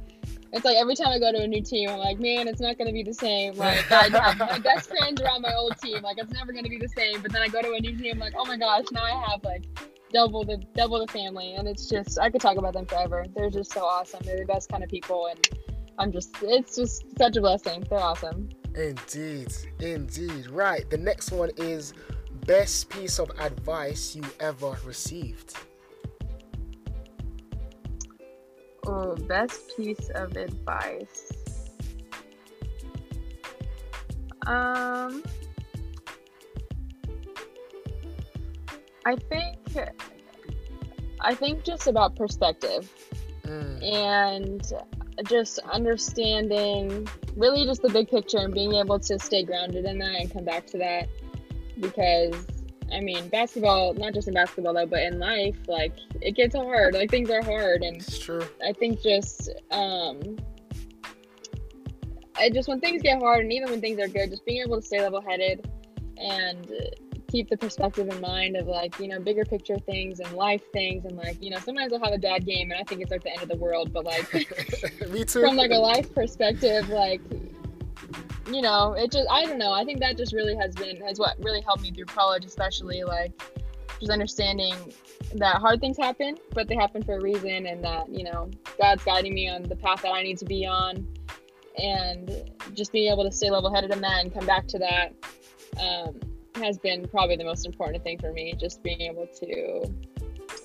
[0.53, 2.79] it's like every time I go to a new team, I'm like, man, it's not
[2.79, 3.55] gonna be the same.
[3.55, 6.79] Like I my best friends are on my old team, like it's never gonna be
[6.79, 7.23] the same.
[7.23, 9.45] But then I go to a new team, like, oh my gosh, now I have
[9.45, 9.65] like
[10.13, 13.27] double the double the family, and it's just I could talk about them forever.
[13.35, 14.21] They're just so awesome.
[14.25, 15.49] They're the best kind of people, and
[15.99, 17.85] I'm just it's just such a blessing.
[17.89, 18.49] They're awesome.
[18.75, 20.49] Indeed, indeed.
[20.51, 20.89] Right.
[20.89, 21.93] The next one is
[22.47, 25.57] best piece of advice you ever received.
[28.87, 31.33] Oh, best piece of advice.
[34.47, 35.23] Um,
[39.05, 39.59] I think,
[41.21, 42.91] I think just about perspective
[43.45, 43.83] mm.
[43.83, 44.63] and
[45.27, 47.07] just understanding
[47.37, 50.45] really just the big picture and being able to stay grounded in that and come
[50.45, 51.09] back to that
[51.79, 52.47] because
[52.93, 56.95] I mean, basketball, not just in basketball though, but in life, like it gets hard.
[56.95, 58.43] Like things are hard, and it's true.
[58.65, 60.39] I think just, um,
[62.37, 64.81] I just when things get hard, and even when things are good, just being able
[64.81, 65.69] to stay level-headed
[66.19, 66.71] and
[67.31, 71.05] keep the perspective in mind of like you know bigger picture things and life things,
[71.05, 73.23] and like you know sometimes I'll have a bad game, and I think it's like
[73.23, 74.33] the end of the world, but like
[75.11, 75.41] me too.
[75.41, 77.21] From like a life perspective, like
[78.47, 79.73] you know, it just I don't know.
[79.73, 83.03] I think that just really has been has what really helped me through college, especially
[83.03, 83.33] like
[83.99, 84.75] just understanding
[85.35, 89.05] that hard things happen, but they happen for a reason, and that you know God's
[89.05, 91.07] guiding me on the path that I need to be on,
[91.77, 95.13] and just being able to stay level headed in that and come back to that
[95.81, 96.19] um,
[96.55, 98.55] has been probably the most important thing for me.
[98.59, 99.83] Just being able to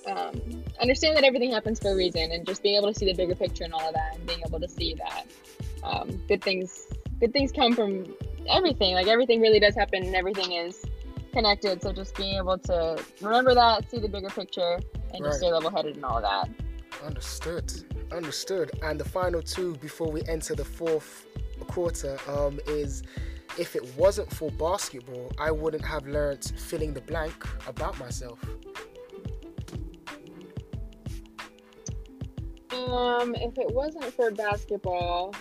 [0.07, 3.13] um, understand that everything happens for a reason, and just being able to see the
[3.13, 5.25] bigger picture and all of that, and being able to see that
[5.83, 6.87] um, good things
[7.19, 8.15] good things come from
[8.49, 8.93] everything.
[8.93, 10.83] Like everything really does happen, and everything is
[11.33, 11.81] connected.
[11.81, 14.79] So just being able to remember that, see the bigger picture,
[15.13, 15.29] and Right.
[15.29, 16.49] just stay level headed and all that.
[17.03, 17.71] Understood.
[18.11, 18.71] Understood.
[18.83, 21.25] And the final two before we enter the fourth
[21.67, 23.03] quarter um, is
[23.57, 28.39] if it wasn't for basketball, I wouldn't have learnt filling the blank about myself.
[32.71, 35.33] Um, if it wasn't for basketball,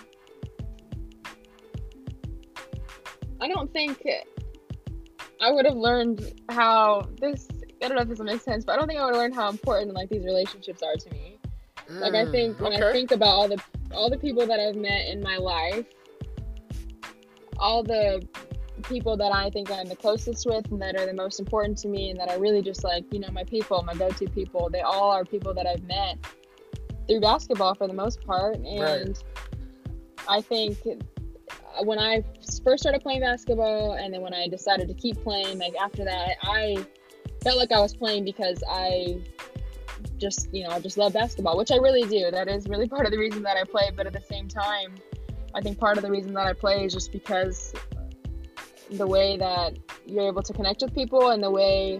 [3.41, 4.01] I don't think
[5.41, 7.47] I would have learned how this.
[7.83, 9.21] I don't know if this will make sense, but I don't think I would have
[9.21, 11.39] learned how important like these relationships are to me.
[11.99, 13.61] Like I Mm, think when I think about all the
[13.93, 15.85] all the people that I've met in my life,
[17.57, 18.25] all the
[18.83, 21.87] people that I think I'm the closest with and that are the most important to
[21.87, 24.81] me and that I really just like, you know, my people, my go-to people, they
[24.81, 26.17] all are people that I've met
[27.07, 29.17] through basketball for the most part and
[30.27, 30.79] I think
[31.81, 32.23] when I
[32.63, 36.37] first started playing basketball and then when I decided to keep playing like after that
[36.41, 36.85] I
[37.43, 39.21] felt like I was playing because I
[40.17, 42.31] just you know I just love basketball, which I really do.
[42.31, 43.91] That is really part of the reason that I play.
[43.95, 44.95] But at the same time,
[45.53, 47.73] I think part of the reason that I play is just because
[48.91, 51.99] the way that you're able to connect with people and the way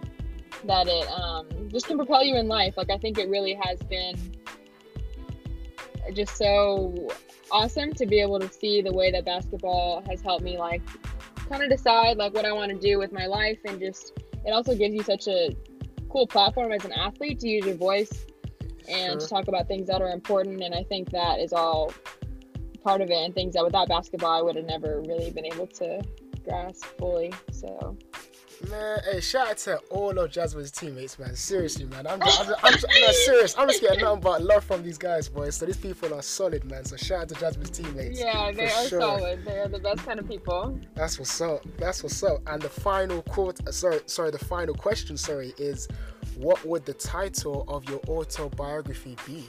[0.65, 2.77] that it um, just can propel you in life.
[2.77, 4.15] Like I think it really has been
[6.13, 7.09] just so
[7.55, 10.81] awesome to be able to see the way that basketball has helped me like
[11.49, 13.59] kind of decide like what I want to do with my life.
[13.63, 14.11] And just
[14.45, 15.55] it also gives you such a
[16.09, 18.25] cool platform as an athlete to use your voice
[18.89, 20.61] and to talk about things that are important.
[20.61, 21.93] And I think that is all
[22.83, 25.67] part of it and things that without basketball I would have never really been able
[25.67, 26.01] to
[26.43, 27.33] grasp fully.
[27.51, 27.97] So
[28.69, 31.35] Man, hey, shout out to all of Jasmine's teammates, man.
[31.35, 32.07] Seriously, man.
[32.07, 33.55] I'm, I'm, I'm, I'm, no, serious.
[33.57, 35.55] I'm just getting nothing but love from these guys, boys.
[35.55, 36.85] So these people are solid, man.
[36.85, 38.19] So shout out to Jasmine's teammates.
[38.19, 39.01] yeah they are sure.
[39.01, 41.65] solid they are the best kind of people That's what's up.
[41.77, 42.41] That's what's up.
[42.47, 45.87] And the final quote, uh, sorry, sorry, the final question, sorry, is
[46.37, 49.45] what would the title of your autobiography be?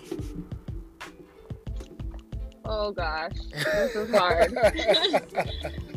[2.68, 4.52] oh gosh this is hard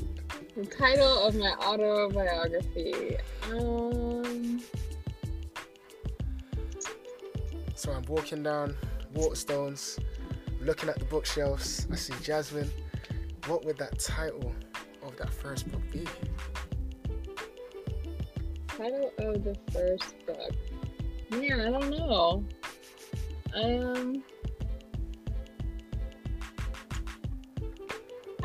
[0.60, 3.16] the title of my autobiography
[3.52, 4.62] um
[7.76, 8.76] so I'm walking down
[9.14, 10.00] Waterstones,
[10.60, 11.88] looking at the bookshelves.
[11.90, 12.70] I see Jasmine.
[13.48, 14.54] What would that title
[15.02, 16.06] of that first book be?
[18.68, 20.52] title of the first book
[21.32, 22.46] man i don't know
[23.54, 24.24] um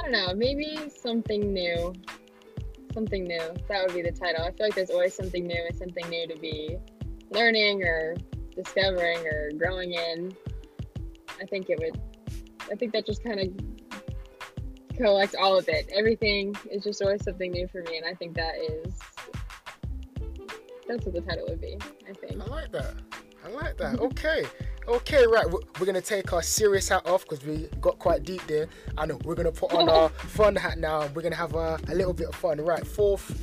[0.05, 1.93] don't know maybe something new.
[2.93, 3.55] Something new.
[3.69, 4.45] That would be the title.
[4.45, 6.77] I feel like there's always something new and something new to be
[7.31, 8.17] learning or
[8.55, 10.33] discovering or growing in.
[11.41, 12.01] I think it would
[12.73, 15.91] i think that just kind of collects all of it.
[15.95, 18.95] Everything is just always something new for me and i think that is
[20.87, 21.79] that's what the title would be,
[22.09, 22.41] I think.
[22.41, 22.95] I like that.
[23.45, 24.01] I like that.
[24.01, 24.45] Okay.
[24.86, 25.47] Okay, right.
[25.51, 28.68] We're gonna take our serious hat off because we got quite deep there.
[28.99, 31.03] I know we're gonna put on our fun hat now.
[31.03, 32.61] and We're gonna have a, a little bit of fun.
[32.61, 32.86] Right.
[32.86, 33.42] Fourth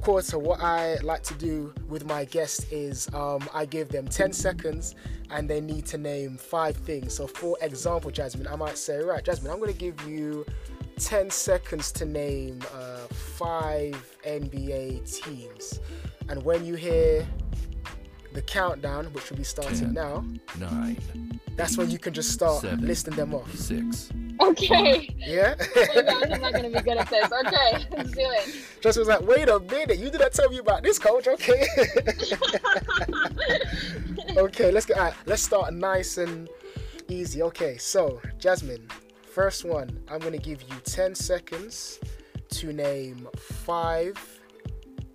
[0.00, 4.32] quarter, what I like to do with my guests is um, I give them 10
[4.32, 4.94] seconds
[5.30, 7.14] and they need to name five things.
[7.14, 10.44] So, for example, Jasmine, I might say, right, Jasmine, I'm gonna give you
[10.98, 15.80] 10 seconds to name uh, five NBA teams.
[16.28, 17.26] And when you hear
[18.36, 19.94] the countdown, which will be starting Ten.
[19.94, 20.22] now,
[20.58, 20.98] nine,
[21.56, 22.86] that's when you can just start Seven.
[22.86, 23.52] listing them off.
[23.56, 25.08] six, Okay.
[25.16, 25.54] Yeah?
[25.76, 27.32] oh gosh, I'm not gonna be good at this.
[27.32, 28.54] Okay, let's do it.
[28.82, 31.26] Just was like, wait a minute, you didn't tell me about this, coach.
[31.26, 31.66] Okay.
[34.36, 34.98] okay, let's get.
[34.98, 36.50] All right, let's start nice and
[37.08, 37.42] easy.
[37.42, 38.86] Okay, so Jasmine,
[39.22, 39.98] first one.
[40.08, 41.98] I'm gonna give you 10 seconds
[42.50, 44.18] to name five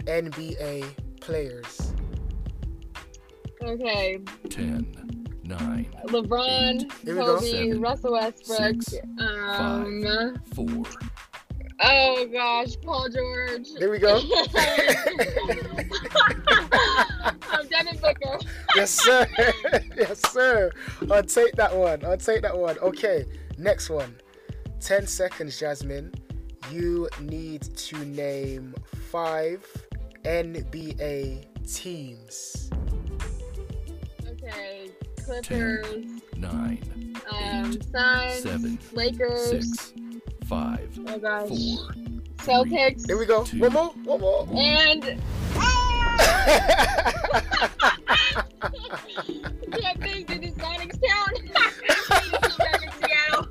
[0.06, 0.86] NBA
[1.20, 1.94] players.
[3.64, 4.86] Okay, ten,
[5.44, 7.36] nine, LeBron, Here we go.
[7.38, 8.82] Kobe, Seven, Russell Westbrook.
[8.84, 10.42] six, um.
[10.56, 10.84] four,
[11.84, 13.68] Oh gosh, Paul George.
[13.80, 14.18] There we go.
[17.52, 18.38] I'm Devin Booker.
[18.76, 19.28] yes, sir.
[19.98, 20.72] yes, sir.
[21.10, 22.06] I'll take that one.
[22.06, 22.78] I'll take that one.
[22.80, 23.26] Okay,
[23.58, 24.16] next one.
[24.80, 26.14] 10 seconds, Jasmine.
[26.72, 28.76] You need to name
[29.12, 29.66] five
[30.24, 32.70] NBA teams.
[34.52, 34.90] Okay,
[35.24, 39.50] Clippers, nine, um, eight, Suns, seven, Lakers.
[39.50, 39.94] six,
[40.46, 41.94] five, Oh gosh, four,
[42.38, 43.06] Celtics.
[43.08, 43.44] Here we go.
[43.46, 43.60] Two.
[43.60, 43.94] One more.
[44.04, 44.48] One more.
[44.54, 45.04] And
[49.72, 51.54] can't think did the Sonics count?
[52.58, 53.48] back in Seattle.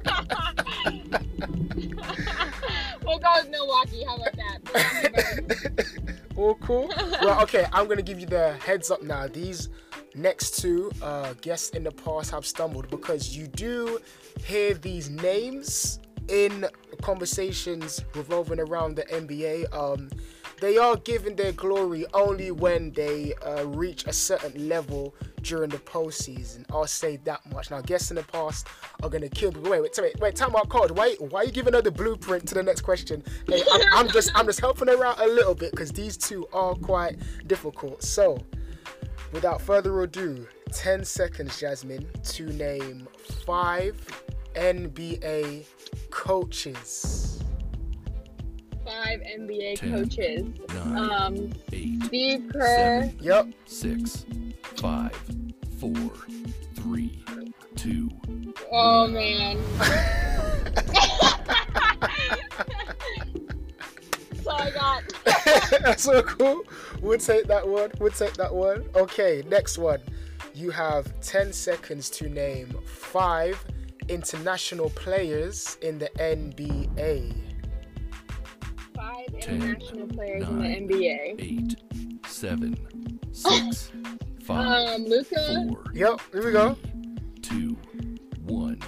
[3.07, 4.05] we'll go with Milwaukee.
[4.05, 4.35] How about
[6.37, 6.91] All cool.
[7.23, 7.67] Well, okay.
[7.73, 9.27] I'm gonna give you the heads up now.
[9.29, 9.69] These
[10.15, 14.01] next two uh, guests in the past have stumbled because you do
[14.45, 16.67] hear these names in
[17.03, 19.73] conversations revolving around the NBA.
[19.75, 20.09] Um,
[20.61, 25.79] they are given their glory only when they uh, reach a certain level during the
[25.79, 26.67] postseason.
[26.71, 27.71] I'll say that much.
[27.71, 28.67] Now, guests in the past
[29.03, 29.61] are gonna kill me.
[29.61, 30.37] Wait, wait, wait, wait.
[30.37, 30.91] Time out, card.
[30.91, 33.25] Why, why are you giving her the blueprint to the next question?
[33.51, 36.75] I'm, I'm just, I'm just helping her out a little bit because these two are
[36.75, 38.03] quite difficult.
[38.03, 38.39] So,
[39.33, 43.09] without further ado, 10 seconds, Jasmine, to name
[43.45, 43.97] five
[44.55, 45.65] NBA
[46.11, 47.43] coaches.
[48.85, 49.93] Five NBA Ten.
[49.93, 50.45] coaches.
[50.75, 51.11] Nine.
[51.11, 52.03] Um, Eight.
[52.05, 53.03] Steve Kerr.
[53.03, 53.17] Seven.
[53.21, 53.47] Yep.
[53.67, 54.27] Six.
[54.77, 55.17] Five.
[55.79, 56.11] Four.
[56.75, 57.23] Three.
[57.77, 58.11] Two.
[58.73, 59.59] Oh man.
[64.51, 65.81] That's all I got.
[65.83, 66.63] That's so cool.
[67.01, 67.91] We'll take that one.
[67.99, 68.85] We'll take that one.
[68.95, 70.01] Okay, next one.
[70.55, 73.63] You have 10 seconds to name five
[74.09, 77.35] international players in the NBA.
[78.95, 81.35] Five Ten, international players nine, in the NBA.
[81.39, 81.77] Eight.
[82.27, 82.77] Seven.
[83.33, 83.93] Six.
[84.43, 84.89] Five.
[84.89, 85.69] Um, Luka.
[85.69, 85.85] Four.
[85.95, 86.75] Yep, here we go.
[86.75, 87.77] three, Two.
[88.47, 88.81] One.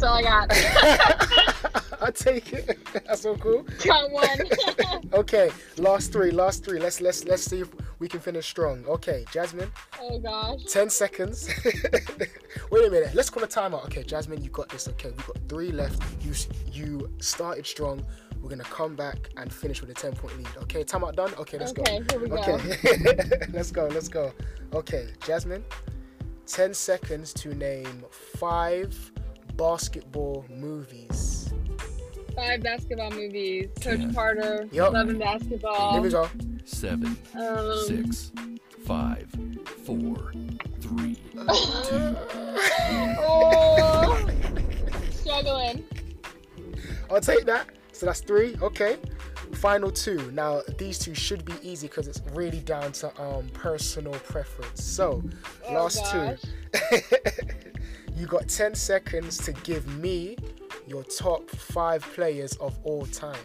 [0.00, 1.92] That's all I got.
[2.02, 2.78] I take it.
[3.06, 3.66] That's so cool.
[3.84, 4.28] got one.
[5.12, 6.78] Okay, last three, last three.
[6.78, 8.84] Let's let's let's see if we can finish strong.
[8.86, 9.70] Okay, Jasmine,
[10.00, 10.60] oh gosh.
[10.68, 11.48] 10 seconds.
[12.70, 13.12] Wait a minute.
[13.12, 13.84] Let's call a timeout.
[13.86, 14.88] Okay, Jasmine, you got this.
[14.88, 16.00] Okay, we've got three left.
[16.24, 16.32] You
[16.72, 18.04] you started strong.
[18.40, 20.48] We're gonna come back and finish with a 10 point lead.
[20.62, 21.34] Okay, timeout done.
[21.38, 22.04] Okay, let's Okay, go.
[22.10, 22.36] here we go.
[22.36, 23.88] Okay, let's go.
[23.88, 24.32] Let's go.
[24.72, 25.64] Okay, Jasmine,
[26.46, 29.09] 10 seconds to name five
[29.60, 31.52] basketball movies.
[32.34, 33.68] Five basketball movies.
[33.82, 34.14] Coach Ten.
[34.14, 34.66] Carter.
[34.72, 34.94] Yup.
[34.94, 35.92] Loving basketball.
[35.92, 36.28] Here we go.
[36.64, 37.18] Seven.
[37.38, 38.32] Um, Six.
[38.86, 39.28] Five.
[39.84, 40.32] Four.
[40.80, 41.14] Three.
[41.34, 42.16] Two.
[43.22, 44.26] Oh,
[45.10, 45.84] struggling.
[47.10, 47.68] I'll take that.
[47.92, 48.56] So that's three.
[48.62, 48.96] Okay.
[49.56, 50.30] Final two.
[50.32, 54.82] Now these two should be easy because it's really down to um personal preference.
[54.82, 55.22] So
[55.68, 56.40] Oh, last gosh.
[56.40, 56.98] two.
[58.16, 60.36] you got 10 seconds to give me
[60.86, 63.36] your top five players of all time.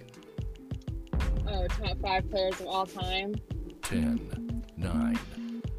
[1.47, 3.35] Oh, top five players of all time.
[3.83, 4.63] Ten.
[4.77, 5.19] Nine.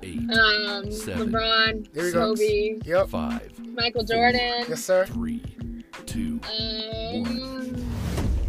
[0.02, 0.30] Eight.
[0.30, 1.32] Um, Seven.
[1.32, 2.34] LeBron, Here we go.
[2.34, 3.08] Kobe, Yep.
[3.08, 3.58] Five.
[3.74, 4.64] Michael Jordan.
[4.68, 5.06] Yes, sir.
[5.06, 5.42] Three.
[6.06, 6.40] Two.
[6.58, 7.22] Um,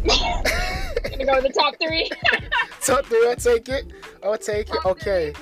[0.06, 2.08] gonna go with the top three.
[2.80, 3.26] Top three.
[3.28, 3.92] I'll take it.
[4.22, 4.84] I'll take it.
[4.86, 5.34] Okay.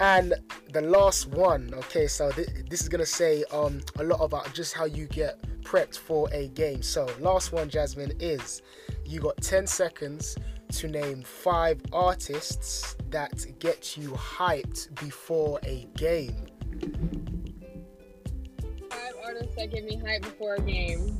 [0.00, 0.34] And
[0.72, 1.72] the last one.
[1.74, 2.06] Okay.
[2.06, 5.98] So th- this is gonna say um a lot about just how you get prepped
[5.98, 6.82] for a game.
[6.82, 8.62] So last one, Jasmine, is
[9.04, 10.36] you got 10 seconds
[10.72, 16.46] to name five artists that get you hyped before a game.
[18.90, 21.18] Five artists that give me hype before a game.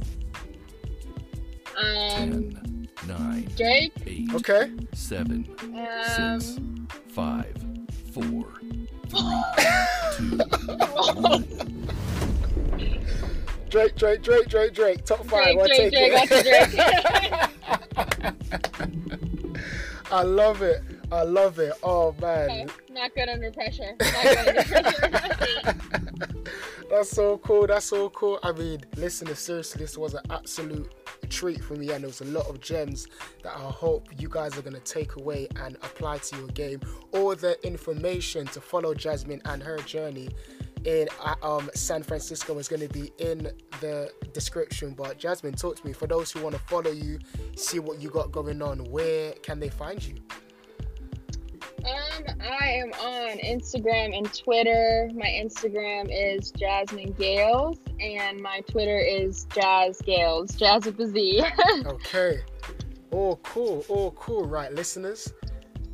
[1.76, 2.88] Um, Ten.
[3.06, 3.48] Nine.
[3.56, 3.92] Drake.
[4.06, 4.34] Eight.
[4.34, 4.70] Okay.
[4.94, 5.48] Seven.
[5.62, 6.58] Um, Six.
[7.08, 7.54] Five.
[8.12, 8.52] Four.
[9.12, 9.42] Three.
[10.16, 11.44] Two.
[13.68, 15.04] Drake, Drake, Drake, Drake, Drake.
[15.04, 15.56] Top five.
[15.56, 17.50] Drake, Drake, take Drake, it.
[20.12, 20.82] I love it.
[21.12, 21.74] I love it.
[21.82, 22.50] Oh man.
[22.50, 23.94] Okay, Not good under pressure.
[24.00, 25.78] Not good under pressure.
[26.90, 27.66] That's so cool.
[27.66, 28.38] That's so cool.
[28.42, 30.90] I mean, listeners, seriously, this was an absolute
[31.28, 33.08] treat for me, and there was a lot of gems
[33.42, 36.80] that I hope you guys are gonna take away and apply to your game.
[37.12, 40.30] All the information to follow Jasmine and her journey
[40.86, 43.50] in uh, um, San Francisco is going to be in
[43.80, 44.94] the description.
[44.94, 45.92] But Jasmine, talk to me.
[45.92, 47.18] For those who want to follow you,
[47.54, 50.16] see what you got going on, where can they find you?
[51.84, 55.10] Um, I am on Instagram and Twitter.
[55.14, 61.42] My Instagram is Jasmine Gales, and my Twitter is Jazz Gales, Jazz with a Z.
[61.86, 62.40] Okay.
[63.12, 63.84] Oh, cool.
[63.90, 64.44] Oh, cool.
[64.46, 65.32] Right, listeners,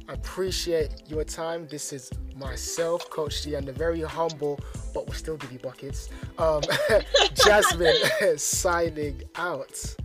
[0.09, 1.67] I appreciate your time.
[1.69, 4.61] This is myself, Coach G, and the very humble,
[4.93, 6.11] but we'll still give you buckets.
[6.39, 6.61] Um,
[7.35, 7.97] Jasmine
[8.37, 9.97] signing out.